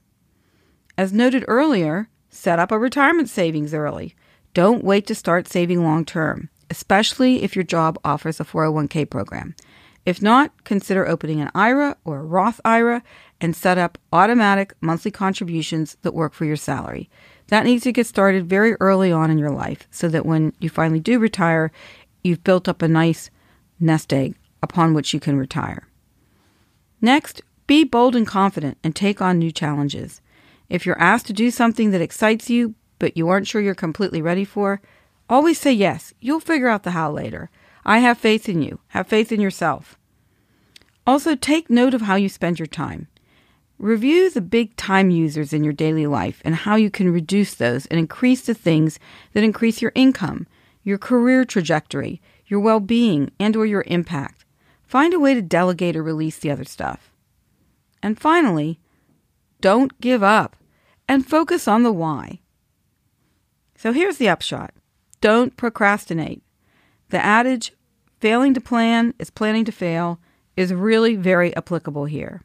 As 0.98 1.12
noted 1.12 1.44
earlier, 1.48 2.10
set 2.30 2.60
up 2.60 2.72
a 2.72 2.80
retirement 2.80 3.30
savings 3.30 3.74
early. 3.74 4.16
Don't 4.54 4.84
wait 4.84 5.08
to 5.08 5.16
start 5.16 5.48
saving 5.48 5.84
long 5.84 6.06
term, 6.06 6.50
especially 6.70 7.44
if 7.44 7.56
your 7.56 7.64
job 7.64 8.00
offers 8.06 8.40
a 8.40 8.46
401k 8.46 9.10
program. 9.10 9.56
If 10.06 10.22
not, 10.22 10.64
consider 10.64 11.08
opening 11.08 11.42
an 11.42 11.52
IRA 11.56 11.98
or 12.06 12.20
a 12.20 12.24
Roth 12.24 12.62
IRA 12.64 13.02
and 13.42 13.56
set 13.56 13.78
up 13.78 13.98
automatic 14.14 14.74
monthly 14.82 15.12
contributions 15.12 15.98
that 16.02 16.14
work 16.14 16.34
for 16.34 16.46
your 16.46 16.56
salary. 16.56 17.10
That 17.48 17.66
needs 17.66 17.84
to 17.84 17.92
get 17.92 18.08
started 18.08 18.50
very 18.50 18.76
early 18.80 19.12
on 19.12 19.30
in 19.30 19.38
your 19.38 19.52
life 19.52 19.88
so 19.92 20.08
that 20.10 20.26
when 20.26 20.54
you 20.60 20.70
finally 20.70 21.00
do 21.00 21.20
retire, 21.20 21.72
you've 22.24 22.44
built 22.44 22.68
up 22.68 22.82
a 22.82 22.88
nice 22.88 23.30
nest 23.80 24.14
egg 24.14 24.36
upon 24.64 24.94
which 24.94 25.14
you 25.14 25.20
can 25.20 25.38
retire. 25.38 25.88
Next, 27.02 27.42
be 27.68 27.84
bold 27.84 28.16
and 28.16 28.26
confident 28.26 28.78
and 28.84 28.96
take 28.96 29.22
on 29.22 29.38
new 29.38 29.52
challenges. 29.52 30.22
If 30.70 30.86
you're 30.86 31.00
asked 31.00 31.28
to 31.28 31.34
do 31.34 31.52
something 31.52 31.92
that 31.92 32.02
excites 32.02 32.50
you, 32.50 32.76
but 32.98 33.16
you 33.16 33.28
aren't 33.28 33.48
sure 33.48 33.62
you're 33.62 33.76
completely 33.76 34.22
ready 34.22 34.46
for, 34.46 34.82
always 35.30 35.60
say 35.60 35.72
yes. 35.72 36.14
You'll 36.20 36.40
figure 36.40 36.68
out 36.68 36.84
the 36.84 36.92
how 36.92 37.12
later. 37.12 37.50
I 37.86 38.00
have 38.00 38.18
faith 38.18 38.50
in 38.50 38.62
you. 38.62 38.80
Have 38.90 39.08
faith 39.08 39.32
in 39.32 39.42
yourself. 39.42 39.98
Also, 41.06 41.36
take 41.36 41.70
note 41.70 41.94
of 41.94 42.02
how 42.02 42.16
you 42.16 42.30
spend 42.30 42.58
your 42.58 42.66
time. 42.66 43.08
Review 43.78 44.30
the 44.30 44.42
big 44.42 44.76
time 44.78 45.10
users 45.10 45.52
in 45.52 45.64
your 45.64 45.74
daily 45.74 46.08
life 46.08 46.42
and 46.46 46.56
how 46.56 46.76
you 46.76 46.90
can 46.90 47.12
reduce 47.12 47.54
those 47.54 47.86
and 47.88 48.00
increase 48.00 48.42
the 48.42 48.54
things 48.54 49.00
that 49.34 49.44
increase 49.44 49.82
your 49.82 49.92
income, 49.96 50.48
your 50.84 50.98
career 50.98 51.44
trajectory, 51.44 52.22
your 52.48 52.62
well-being, 52.62 53.32
and 53.38 53.56
or 53.56 53.66
your 53.66 53.84
impact. 53.88 54.46
Find 54.84 55.14
a 55.14 55.20
way 55.20 55.34
to 55.34 55.42
delegate 55.42 55.96
or 55.96 56.04
release 56.04 56.40
the 56.40 56.52
other 56.52 56.64
stuff. 56.64 57.12
And 58.02 58.20
finally, 58.20 58.80
don't 59.60 60.00
give 60.00 60.24
up 60.24 60.56
and 61.08 61.28
focus 61.28 61.68
on 61.68 61.84
the 61.84 61.92
why. 61.92 62.40
So 63.76 63.92
here's 63.92 64.18
the 64.18 64.30
upshot 64.30 64.74
don't 65.22 65.58
procrastinate. 65.58 66.44
The 67.10 67.24
adage, 67.24 67.74
failing 68.20 68.54
to 68.54 68.62
plan 68.62 69.14
is 69.20 69.30
planning 69.30 69.66
to 69.66 69.72
fail, 69.72 70.20
is 70.56 70.74
really 70.74 71.16
very 71.16 71.56
applicable 71.56 72.06
here. 72.06 72.42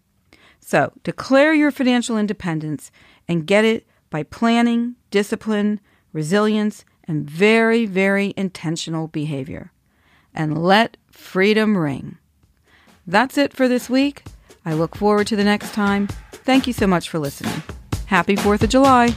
So 0.70 0.92
declare 1.02 1.52
your 1.52 1.72
financial 1.72 2.16
independence 2.16 2.92
and 3.26 3.44
get 3.44 3.64
it 3.64 3.88
by 4.08 4.22
planning, 4.22 4.94
discipline, 5.10 5.80
resilience, 6.12 6.84
and 7.08 7.28
very, 7.28 7.86
very 7.86 8.32
intentional 8.36 9.08
behavior. 9.08 9.72
And 10.32 10.62
let 10.62 10.96
freedom 11.10 11.76
ring. 11.76 12.18
That's 13.04 13.36
it 13.36 13.52
for 13.52 13.66
this 13.66 13.90
week. 13.90 14.22
I 14.64 14.74
look 14.74 14.94
forward 14.94 15.26
to 15.26 15.34
the 15.34 15.42
next 15.42 15.74
time. 15.74 16.06
Thank 16.30 16.68
you 16.68 16.72
so 16.72 16.86
much 16.86 17.08
for 17.08 17.18
listening. 17.18 17.64
Happy 18.06 18.36
4th 18.36 18.62
of 18.62 18.68
July. 18.68 19.16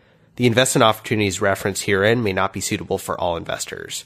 The 0.41 0.47
investment 0.47 0.81
opportunities 0.81 1.39
referenced 1.39 1.83
herein 1.83 2.23
may 2.23 2.33
not 2.33 2.51
be 2.51 2.61
suitable 2.61 2.97
for 2.97 3.15
all 3.15 3.37
investors. 3.37 4.05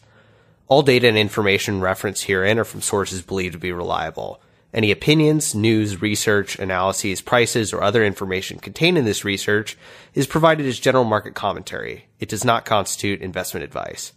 All 0.67 0.81
data 0.81 1.07
and 1.07 1.17
information 1.17 1.79
referenced 1.79 2.25
herein 2.25 2.59
are 2.59 2.65
from 2.65 2.81
sources 2.81 3.21
believed 3.21 3.53
to 3.53 3.57
be 3.57 3.71
reliable. 3.71 4.41
Any 4.73 4.91
opinions, 4.91 5.55
news, 5.55 6.01
research, 6.01 6.59
analyses, 6.59 7.21
prices, 7.21 7.71
or 7.71 7.81
other 7.81 8.03
information 8.03 8.59
contained 8.59 8.97
in 8.97 9.05
this 9.05 9.23
research 9.23 9.77
is 10.13 10.27
provided 10.27 10.65
as 10.65 10.77
general 10.77 11.05
market 11.05 11.35
commentary. 11.35 12.07
It 12.19 12.27
does 12.27 12.43
not 12.43 12.65
constitute 12.65 13.21
investment 13.21 13.63
advice. 13.63 14.11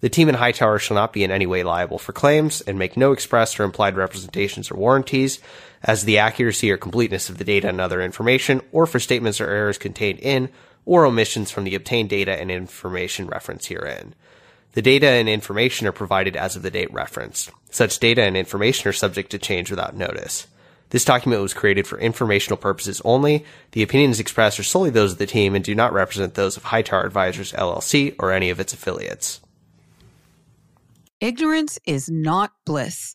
The 0.00 0.08
team 0.08 0.30
in 0.30 0.36
Hightower 0.36 0.78
shall 0.78 0.94
not 0.94 1.12
be 1.12 1.24
in 1.24 1.30
any 1.30 1.44
way 1.44 1.62
liable 1.62 1.98
for 1.98 2.14
claims 2.14 2.62
and 2.62 2.78
make 2.78 2.96
no 2.96 3.12
express 3.12 3.60
or 3.60 3.64
implied 3.64 3.96
representations 3.96 4.70
or 4.70 4.76
warranties 4.76 5.40
as 5.82 6.06
the 6.06 6.16
accuracy 6.16 6.70
or 6.70 6.78
completeness 6.78 7.28
of 7.28 7.36
the 7.36 7.44
data 7.44 7.68
and 7.68 7.82
other 7.82 8.00
information, 8.00 8.62
or 8.72 8.86
for 8.86 8.98
statements 8.98 9.42
or 9.42 9.50
errors 9.50 9.76
contained 9.76 10.20
in 10.20 10.48
or 10.84 11.04
omissions 11.04 11.50
from 11.50 11.64
the 11.64 11.74
obtained 11.74 12.10
data 12.10 12.32
and 12.32 12.50
information 12.50 13.26
referenced 13.26 13.68
herein. 13.68 14.14
The 14.72 14.82
data 14.82 15.08
and 15.08 15.28
information 15.28 15.86
are 15.86 15.92
provided 15.92 16.36
as 16.36 16.54
of 16.56 16.62
the 16.62 16.70
date 16.70 16.92
referenced. 16.92 17.50
Such 17.70 17.98
data 17.98 18.22
and 18.22 18.36
information 18.36 18.88
are 18.88 18.92
subject 18.92 19.30
to 19.30 19.38
change 19.38 19.70
without 19.70 19.96
notice. 19.96 20.46
This 20.90 21.04
document 21.04 21.42
was 21.42 21.54
created 21.54 21.86
for 21.86 21.98
informational 21.98 22.56
purposes 22.56 23.00
only. 23.04 23.44
The 23.72 23.82
opinions 23.82 24.20
expressed 24.20 24.58
are 24.58 24.64
solely 24.64 24.90
those 24.90 25.12
of 25.12 25.18
the 25.18 25.26
team 25.26 25.54
and 25.54 25.64
do 25.64 25.74
not 25.74 25.92
represent 25.92 26.34
those 26.34 26.56
of 26.56 26.64
Hightower 26.64 27.04
Advisors 27.04 27.52
LLC 27.52 28.14
or 28.18 28.32
any 28.32 28.50
of 28.50 28.60
its 28.60 28.72
affiliates. 28.72 29.40
Ignorance 31.20 31.78
is 31.86 32.08
not 32.08 32.52
bliss. 32.64 33.14